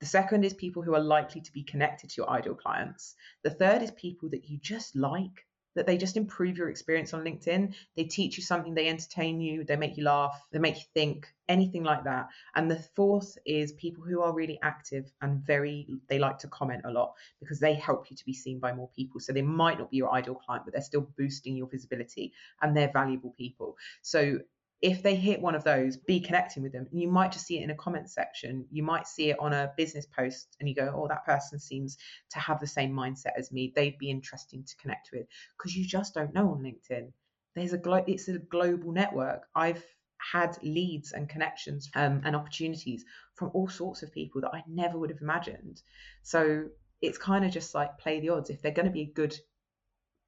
the 0.00 0.06
second 0.06 0.44
is 0.44 0.54
people 0.54 0.82
who 0.82 0.94
are 0.94 1.00
likely 1.00 1.40
to 1.40 1.52
be 1.52 1.62
connected 1.62 2.10
to 2.10 2.16
your 2.18 2.30
ideal 2.30 2.54
clients 2.54 3.14
the 3.42 3.50
third 3.50 3.82
is 3.82 3.90
people 3.92 4.28
that 4.28 4.48
you 4.48 4.58
just 4.58 4.96
like 4.96 5.46
that 5.74 5.86
they 5.86 5.96
just 5.96 6.16
improve 6.16 6.56
your 6.56 6.68
experience 6.68 7.14
on 7.14 7.24
LinkedIn. 7.24 7.74
They 7.96 8.04
teach 8.04 8.36
you 8.36 8.42
something, 8.42 8.74
they 8.74 8.88
entertain 8.88 9.40
you, 9.40 9.64
they 9.64 9.76
make 9.76 9.96
you 9.96 10.04
laugh, 10.04 10.40
they 10.52 10.58
make 10.58 10.76
you 10.76 10.84
think, 10.94 11.28
anything 11.48 11.84
like 11.84 12.04
that. 12.04 12.28
And 12.54 12.70
the 12.70 12.82
fourth 12.96 13.38
is 13.46 13.72
people 13.72 14.04
who 14.04 14.20
are 14.22 14.32
really 14.32 14.58
active 14.62 15.10
and 15.20 15.40
very, 15.40 15.86
they 16.08 16.18
like 16.18 16.38
to 16.40 16.48
comment 16.48 16.82
a 16.84 16.90
lot 16.90 17.14
because 17.38 17.60
they 17.60 17.74
help 17.74 18.10
you 18.10 18.16
to 18.16 18.24
be 18.24 18.32
seen 18.32 18.58
by 18.58 18.72
more 18.72 18.90
people. 18.96 19.20
So 19.20 19.32
they 19.32 19.42
might 19.42 19.78
not 19.78 19.90
be 19.90 19.96
your 19.96 20.12
ideal 20.12 20.34
client, 20.34 20.64
but 20.64 20.72
they're 20.74 20.82
still 20.82 21.08
boosting 21.16 21.56
your 21.56 21.68
visibility 21.68 22.32
and 22.62 22.76
they're 22.76 22.92
valuable 22.92 23.34
people. 23.36 23.76
So 24.02 24.40
if 24.82 25.02
they 25.02 25.14
hit 25.14 25.40
one 25.40 25.54
of 25.54 25.64
those, 25.64 25.96
be 25.96 26.20
connecting 26.20 26.62
with 26.62 26.72
them. 26.72 26.86
You 26.90 27.08
might 27.08 27.32
just 27.32 27.46
see 27.46 27.58
it 27.58 27.64
in 27.64 27.70
a 27.70 27.74
comment 27.74 28.08
section. 28.08 28.64
You 28.70 28.82
might 28.82 29.06
see 29.06 29.30
it 29.30 29.38
on 29.38 29.52
a 29.52 29.72
business 29.76 30.06
post 30.06 30.56
and 30.58 30.68
you 30.68 30.74
go, 30.74 30.92
oh, 30.94 31.06
that 31.08 31.26
person 31.26 31.58
seems 31.58 31.98
to 32.30 32.38
have 32.38 32.60
the 32.60 32.66
same 32.66 32.92
mindset 32.92 33.36
as 33.36 33.52
me. 33.52 33.72
They'd 33.74 33.98
be 33.98 34.10
interesting 34.10 34.64
to 34.64 34.76
connect 34.76 35.10
with 35.12 35.26
because 35.58 35.76
you 35.76 35.84
just 35.86 36.14
don't 36.14 36.32
know 36.32 36.50
on 36.50 36.62
LinkedIn. 36.62 37.12
There's 37.54 37.74
a 37.74 37.78
glo- 37.78 38.04
it's 38.06 38.28
a 38.28 38.38
global 38.38 38.92
network. 38.92 39.42
I've 39.54 39.84
had 40.32 40.56
leads 40.62 41.12
and 41.12 41.28
connections 41.28 41.90
um, 41.94 42.22
and 42.24 42.34
opportunities 42.34 43.04
from 43.34 43.50
all 43.52 43.68
sorts 43.68 44.02
of 44.02 44.12
people 44.12 44.40
that 44.42 44.54
I 44.54 44.62
never 44.66 44.98
would 44.98 45.10
have 45.10 45.20
imagined. 45.22 45.82
So 46.22 46.68
it's 47.02 47.18
kind 47.18 47.44
of 47.44 47.50
just 47.50 47.74
like 47.74 47.98
play 47.98 48.20
the 48.20 48.30
odds. 48.30 48.50
If 48.50 48.62
they're 48.62 48.72
going 48.72 48.86
to 48.86 48.92
be 48.92 49.02
a 49.02 49.12
good 49.12 49.36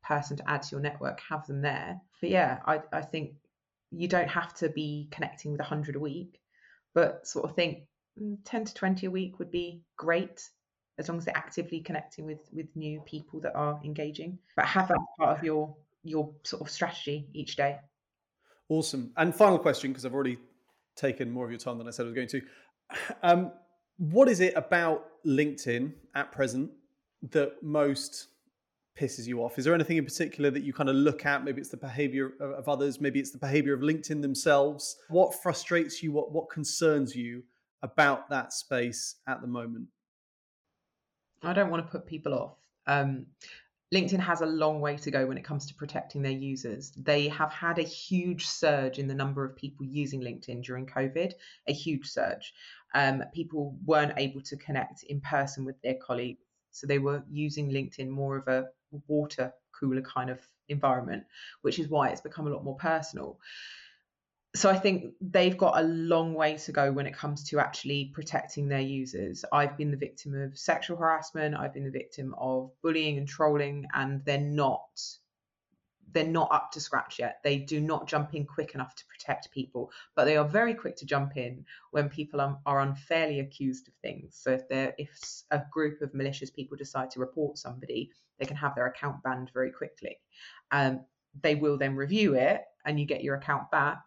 person 0.02 0.36
to 0.36 0.50
add 0.50 0.62
to 0.62 0.70
your 0.72 0.80
network, 0.80 1.20
have 1.28 1.46
them 1.46 1.62
there. 1.62 2.00
But 2.20 2.30
yeah, 2.30 2.58
I, 2.66 2.80
I 2.92 3.02
think 3.02 3.34
you 3.92 4.08
don't 4.08 4.28
have 4.28 4.54
to 4.54 4.68
be 4.68 5.08
connecting 5.10 5.52
with 5.52 5.60
100 5.60 5.96
a 5.96 6.00
week, 6.00 6.40
but 6.94 7.26
sort 7.26 7.48
of 7.48 7.54
think 7.54 7.84
mm, 8.20 8.36
10 8.44 8.64
to 8.64 8.74
20 8.74 9.06
a 9.06 9.10
week 9.10 9.38
would 9.38 9.50
be 9.50 9.82
great 9.96 10.48
as 10.98 11.08
long 11.08 11.18
as 11.18 11.24
they're 11.24 11.36
actively 11.36 11.80
connecting 11.80 12.26
with 12.26 12.40
with 12.52 12.66
new 12.74 13.00
people 13.06 13.40
that 13.40 13.54
are 13.54 13.80
engaging. 13.84 14.38
But 14.56 14.66
have 14.66 14.88
that 14.88 14.98
part 15.18 15.38
of 15.38 15.44
your 15.44 15.74
your 16.04 16.32
sort 16.42 16.62
of 16.62 16.70
strategy 16.70 17.28
each 17.32 17.56
day. 17.56 17.78
Awesome. 18.68 19.12
And 19.16 19.34
final 19.34 19.58
question, 19.58 19.90
because 19.90 20.04
I've 20.04 20.14
already 20.14 20.38
taken 20.96 21.30
more 21.30 21.44
of 21.44 21.50
your 21.50 21.60
time 21.60 21.78
than 21.78 21.88
I 21.88 21.90
said 21.90 22.04
I 22.04 22.06
was 22.06 22.14
going 22.14 22.28
to. 22.28 22.42
Um, 23.22 23.52
what 23.98 24.28
is 24.28 24.40
it 24.40 24.54
about 24.56 25.06
LinkedIn 25.26 25.92
at 26.14 26.32
present 26.32 26.70
that 27.30 27.62
most 27.62 28.28
pisses 28.98 29.26
you 29.26 29.42
off? 29.42 29.58
Is 29.58 29.64
there 29.64 29.74
anything 29.74 29.96
in 29.96 30.04
particular 30.04 30.50
that 30.50 30.62
you 30.62 30.72
kind 30.72 30.88
of 30.88 30.96
look 30.96 31.24
at? 31.26 31.44
Maybe 31.44 31.60
it's 31.60 31.70
the 31.70 31.76
behavior 31.76 32.32
of 32.40 32.68
others, 32.68 33.00
maybe 33.00 33.20
it's 33.20 33.30
the 33.30 33.38
behavior 33.38 33.74
of 33.74 33.80
LinkedIn 33.80 34.22
themselves. 34.22 34.96
What 35.08 35.34
frustrates 35.42 36.02
you? 36.02 36.12
What 36.12 36.32
what 36.32 36.50
concerns 36.50 37.14
you 37.16 37.42
about 37.82 38.28
that 38.30 38.52
space 38.52 39.16
at 39.26 39.40
the 39.40 39.48
moment? 39.48 39.88
I 41.42 41.52
don't 41.52 41.70
want 41.70 41.84
to 41.84 41.90
put 41.90 42.06
people 42.06 42.34
off. 42.34 42.56
Um, 42.86 43.26
LinkedIn 43.92 44.20
has 44.20 44.40
a 44.40 44.46
long 44.46 44.80
way 44.80 44.96
to 44.96 45.10
go 45.10 45.26
when 45.26 45.36
it 45.36 45.44
comes 45.44 45.66
to 45.66 45.74
protecting 45.74 46.22
their 46.22 46.32
users. 46.32 46.92
They 46.96 47.28
have 47.28 47.52
had 47.52 47.78
a 47.78 47.82
huge 47.82 48.46
surge 48.46 48.98
in 48.98 49.06
the 49.06 49.14
number 49.14 49.44
of 49.44 49.54
people 49.54 49.84
using 49.84 50.22
LinkedIn 50.22 50.64
during 50.64 50.86
COVID, 50.86 51.34
a 51.68 51.72
huge 51.72 52.08
surge. 52.08 52.54
Um, 52.94 53.22
people 53.34 53.76
weren't 53.84 54.14
able 54.16 54.40
to 54.42 54.56
connect 54.56 55.02
in 55.04 55.20
person 55.20 55.66
with 55.66 55.80
their 55.82 55.96
colleagues. 56.02 56.40
So 56.70 56.86
they 56.86 56.98
were 56.98 57.22
using 57.30 57.70
LinkedIn 57.70 58.08
more 58.08 58.38
of 58.38 58.48
a 58.48 58.68
water 59.06 59.52
cooler 59.78 60.02
kind 60.02 60.30
of 60.30 60.40
environment, 60.68 61.24
which 61.62 61.78
is 61.78 61.88
why 61.88 62.08
it's 62.08 62.20
become 62.20 62.46
a 62.46 62.50
lot 62.50 62.64
more 62.64 62.76
personal. 62.76 63.38
So 64.54 64.68
I 64.68 64.78
think 64.78 65.14
they've 65.20 65.56
got 65.56 65.78
a 65.78 65.82
long 65.82 66.34
way 66.34 66.58
to 66.58 66.72
go 66.72 66.92
when 66.92 67.06
it 67.06 67.16
comes 67.16 67.48
to 67.48 67.58
actually 67.58 68.10
protecting 68.12 68.68
their 68.68 68.80
users. 68.80 69.46
I've 69.50 69.78
been 69.78 69.90
the 69.90 69.96
victim 69.96 70.34
of 70.34 70.58
sexual 70.58 70.98
harassment, 70.98 71.54
I've 71.54 71.72
been 71.72 71.84
the 71.84 71.90
victim 71.90 72.34
of 72.36 72.70
bullying 72.82 73.16
and 73.16 73.26
trolling, 73.26 73.86
and 73.94 74.22
they're 74.26 74.38
not 74.38 75.00
they're 76.12 76.26
not 76.26 76.52
up 76.52 76.72
to 76.72 76.80
scratch 76.80 77.18
yet. 77.18 77.38
They 77.44 77.58
do 77.58 77.80
not 77.80 78.08
jump 78.08 78.34
in 78.34 78.46
quick 78.46 78.74
enough 78.74 78.94
to 78.96 79.06
protect 79.06 79.50
people, 79.50 79.90
but 80.14 80.24
they 80.24 80.36
are 80.36 80.44
very 80.48 80.74
quick 80.74 80.96
to 80.96 81.06
jump 81.06 81.36
in 81.36 81.64
when 81.90 82.08
people 82.08 82.40
are, 82.40 82.58
are 82.66 82.80
unfairly 82.80 83.40
accused 83.40 83.88
of 83.88 83.94
things. 84.02 84.38
So 84.40 84.50
if 84.52 84.68
they 84.68 84.92
if 84.98 85.10
a 85.50 85.62
group 85.72 86.02
of 86.02 86.14
malicious 86.14 86.50
people 86.50 86.76
decide 86.76 87.10
to 87.12 87.20
report 87.20 87.58
somebody, 87.58 88.10
they 88.38 88.46
can 88.46 88.56
have 88.56 88.74
their 88.74 88.86
account 88.86 89.22
banned 89.22 89.50
very 89.54 89.70
quickly. 89.72 90.18
Um, 90.70 91.04
they 91.42 91.54
will 91.54 91.78
then 91.78 91.96
review 91.96 92.34
it, 92.34 92.62
and 92.84 92.98
you 93.00 93.06
get 93.06 93.22
your 93.24 93.36
account 93.36 93.70
back. 93.70 94.02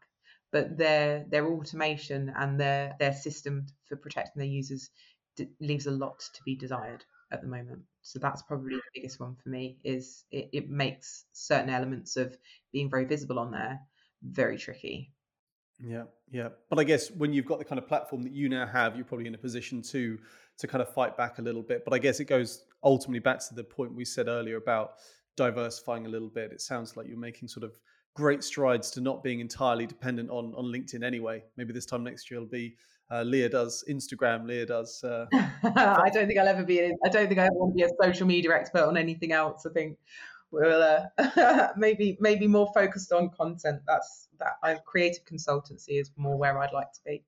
but 0.52 0.78
their 0.78 1.26
their 1.30 1.48
automation 1.48 2.34
and 2.38 2.60
their 2.60 2.96
their 3.00 3.14
system 3.14 3.66
for 3.88 3.98
protecting 3.98 4.40
their 4.40 4.48
users 4.48 4.90
d- 5.36 5.50
leaves 5.60 5.88
a 5.88 5.92
lot 5.92 6.20
to 6.34 6.42
be 6.44 6.56
desired 6.56 7.04
at 7.32 7.42
the 7.42 7.48
moment. 7.48 7.84
So 8.08 8.20
that's 8.20 8.44
probably 8.44 8.76
the 8.76 8.82
biggest 8.94 9.20
one 9.20 9.36
for 9.36 9.50
me. 9.50 9.78
Is 9.84 10.26
it, 10.32 10.50
it 10.54 10.70
makes 10.70 11.26
certain 11.34 11.70
elements 11.70 12.18
of 12.18 12.38
being 12.72 12.90
very 12.90 13.06
visible 13.06 13.40
on 13.40 13.52
there 13.52 13.80
very 14.32 14.58
tricky. 14.58 15.12
Yeah, 15.80 16.04
yeah. 16.32 16.50
But 16.70 16.80
I 16.80 16.84
guess 16.84 17.12
when 17.12 17.34
you've 17.34 17.46
got 17.46 17.60
the 17.60 17.66
kind 17.66 17.80
of 17.80 17.88
platform 17.88 18.24
that 18.24 18.32
you 18.32 18.48
now 18.48 18.66
have, 18.66 18.96
you're 18.96 19.06
probably 19.06 19.28
in 19.28 19.36
a 19.36 19.40
position 19.40 19.82
to 19.84 20.18
to 20.58 20.68
kind 20.68 20.82
of 20.82 20.94
fight 20.94 21.18
back 21.18 21.38
a 21.38 21.42
little 21.42 21.62
bit. 21.62 21.84
But 21.84 21.94
I 21.94 22.00
guess 22.00 22.20
it 22.20 22.26
goes 22.26 22.66
ultimately 22.84 23.20
back 23.20 23.40
to 23.48 23.56
the 23.56 23.64
point 23.64 23.94
we 23.94 24.06
said 24.06 24.28
earlier 24.28 24.56
about 24.56 24.94
diversifying 25.36 26.06
a 26.06 26.10
little 26.10 26.30
bit. 26.30 26.54
It 26.54 26.62
sounds 26.62 26.96
like 26.96 27.08
you're 27.08 27.18
making 27.18 27.50
sort 27.50 27.66
of 27.66 27.78
great 28.14 28.42
strides 28.42 28.90
to 28.92 29.02
not 29.02 29.22
being 29.22 29.42
entirely 29.42 29.86
dependent 29.86 30.30
on 30.30 30.54
on 30.56 30.66
LinkedIn 30.66 31.04
anyway. 31.04 31.44
Maybe 31.58 31.74
this 31.74 31.86
time 31.86 32.04
next 32.04 32.32
year 32.32 32.38
it'll 32.38 32.50
be 32.50 32.78
uh, 33.12 33.24
Lea 33.24 33.48
does 33.48 33.84
Instagram, 33.90 34.48
Lea 34.48 34.66
does. 34.66 35.04
Uh, 35.04 35.26
I 35.64 36.10
don't 36.14 36.28
think 36.28 36.40
I'll 36.40 36.48
ever 36.48 36.64
be. 36.64 36.82
I 36.84 37.10
don't 37.10 37.28
think 37.28 37.40
I 37.40 37.46
ever 37.46 37.54
want 37.54 37.74
to 37.74 37.76
be 37.76 37.84
a 37.84 37.90
social 38.02 38.26
media 38.26 38.54
expert 38.54 38.84
on 38.84 38.98
anything 38.98 39.32
else. 39.32 39.66
I 39.66 39.74
think 39.74 39.98
we'll 40.52 40.82
uh, 41.18 41.68
maybe 41.78 42.18
maybe 42.20 42.48
more 42.48 42.72
focused 42.74 43.12
on 43.12 43.30
content. 43.30 43.82
That's 43.88 44.30
that. 44.40 44.54
I 44.64 44.76
creative 44.86 45.26
consultancy 45.26 46.00
is 46.02 46.12
more 46.18 46.38
where 46.38 46.58
I'd 46.58 46.74
like 46.74 46.92
to 46.94 47.00
be. 47.06 47.24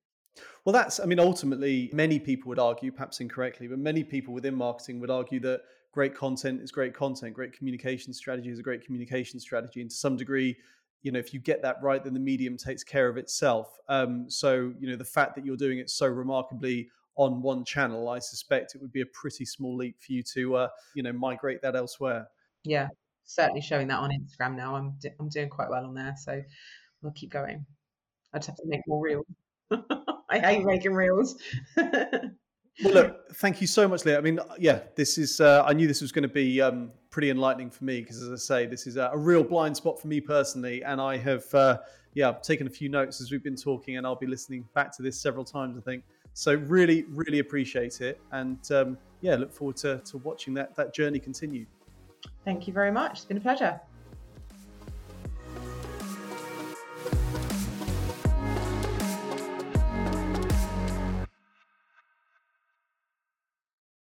Well, 0.64 0.72
that's. 0.72 0.98
I 1.00 1.04
mean, 1.04 1.20
ultimately, 1.20 1.90
many 1.92 2.18
people 2.18 2.48
would 2.48 2.58
argue, 2.58 2.90
perhaps 2.90 3.20
incorrectly, 3.20 3.68
but 3.68 3.78
many 3.78 4.02
people 4.02 4.34
within 4.34 4.54
marketing 4.54 4.98
would 5.00 5.10
argue 5.10 5.40
that 5.40 5.60
great 5.92 6.14
content 6.14 6.60
is 6.60 6.70
great 6.72 6.94
content, 6.94 7.34
great 7.34 7.52
communication 7.52 8.12
strategy 8.12 8.50
is 8.50 8.58
a 8.58 8.62
great 8.62 8.84
communication 8.84 9.38
strategy, 9.38 9.80
and 9.80 9.90
to 9.90 9.96
some 9.96 10.16
degree 10.16 10.56
you 11.02 11.12
know 11.12 11.18
if 11.18 11.32
you 11.32 11.40
get 11.40 11.62
that 11.62 11.76
right 11.82 12.02
then 12.02 12.14
the 12.14 12.20
medium 12.20 12.56
takes 12.56 12.84
care 12.84 13.08
of 13.08 13.16
itself. 13.16 13.78
Um, 13.88 14.28
so 14.28 14.72
you 14.78 14.88
know 14.88 14.96
the 14.96 15.04
fact 15.04 15.34
that 15.36 15.44
you're 15.44 15.56
doing 15.56 15.78
it 15.78 15.90
so 15.90 16.06
remarkably 16.06 16.90
on 17.16 17.42
one 17.42 17.64
channel 17.64 18.08
i 18.08 18.20
suspect 18.20 18.76
it 18.76 18.80
would 18.80 18.92
be 18.92 19.00
a 19.00 19.06
pretty 19.06 19.44
small 19.44 19.74
leap 19.76 19.96
for 20.00 20.12
you 20.12 20.22
to 20.22 20.54
uh, 20.54 20.68
you 20.94 21.02
know 21.02 21.12
migrate 21.12 21.60
that 21.62 21.76
elsewhere. 21.76 22.28
Yeah 22.64 22.88
certainly 23.28 23.60
showing 23.60 23.86
that 23.88 23.98
on 23.98 24.10
instagram 24.10 24.56
now. 24.56 24.74
I'm 24.74 24.94
i'm 25.20 25.28
doing 25.28 25.48
quite 25.48 25.68
well 25.68 25.84
on 25.84 25.94
there 25.94 26.14
so 26.16 26.42
we'll 27.02 27.12
keep 27.12 27.30
going. 27.30 27.64
I 28.32 28.38
just 28.38 28.48
have 28.48 28.56
to 28.56 28.66
make 28.66 28.80
more 28.86 29.02
reels. 29.02 29.26
I 30.30 30.38
hate 30.38 30.64
making 30.64 30.94
reels 30.94 31.36
well, 32.84 32.94
look, 32.94 33.34
thank 33.34 33.60
you 33.60 33.66
so 33.66 33.88
much, 33.88 34.04
Lea. 34.04 34.16
I 34.16 34.20
mean, 34.20 34.38
yeah, 34.58 34.80
this 34.94 35.18
is. 35.18 35.40
Uh, 35.40 35.64
I 35.66 35.72
knew 35.72 35.86
this 35.86 36.00
was 36.00 36.12
going 36.12 36.22
to 36.22 36.28
be 36.28 36.60
um, 36.60 36.90
pretty 37.10 37.30
enlightening 37.30 37.70
for 37.70 37.84
me 37.84 38.00
because, 38.00 38.22
as 38.22 38.30
I 38.30 38.36
say, 38.36 38.66
this 38.66 38.86
is 38.86 38.96
a, 38.96 39.10
a, 39.12 39.18
real 39.18 39.42
blind 39.42 39.76
spot 39.76 40.00
for 40.00 40.08
me 40.08 40.20
personally, 40.20 40.82
and 40.84 41.00
I 41.00 41.16
have, 41.16 41.52
uh, 41.54 41.78
yeah, 42.14 42.32
taken 42.32 42.66
a 42.66 42.70
few 42.70 42.88
notes 42.88 43.20
as 43.20 43.30
we've 43.30 43.42
been 43.42 43.56
talking, 43.56 43.96
and 43.96 44.06
I'll 44.06 44.14
be 44.14 44.26
listening 44.26 44.64
back 44.74 44.94
to 44.96 45.02
this 45.02 45.20
several 45.20 45.44
times. 45.44 45.76
I 45.76 45.80
think 45.80 46.04
so. 46.34 46.54
Really, 46.54 47.04
really 47.08 47.40
appreciate 47.40 48.00
it, 48.00 48.20
and 48.32 48.58
um, 48.70 48.98
yeah, 49.20 49.34
look 49.34 49.52
forward 49.52 49.76
to 49.78 49.98
to 49.98 50.18
watching 50.18 50.54
that 50.54 50.76
that 50.76 50.94
journey 50.94 51.18
continue. 51.18 51.66
Thank 52.44 52.66
you 52.66 52.72
very 52.72 52.92
much. 52.92 53.12
It's 53.12 53.24
been 53.24 53.36
a 53.36 53.40
pleasure. 53.40 53.80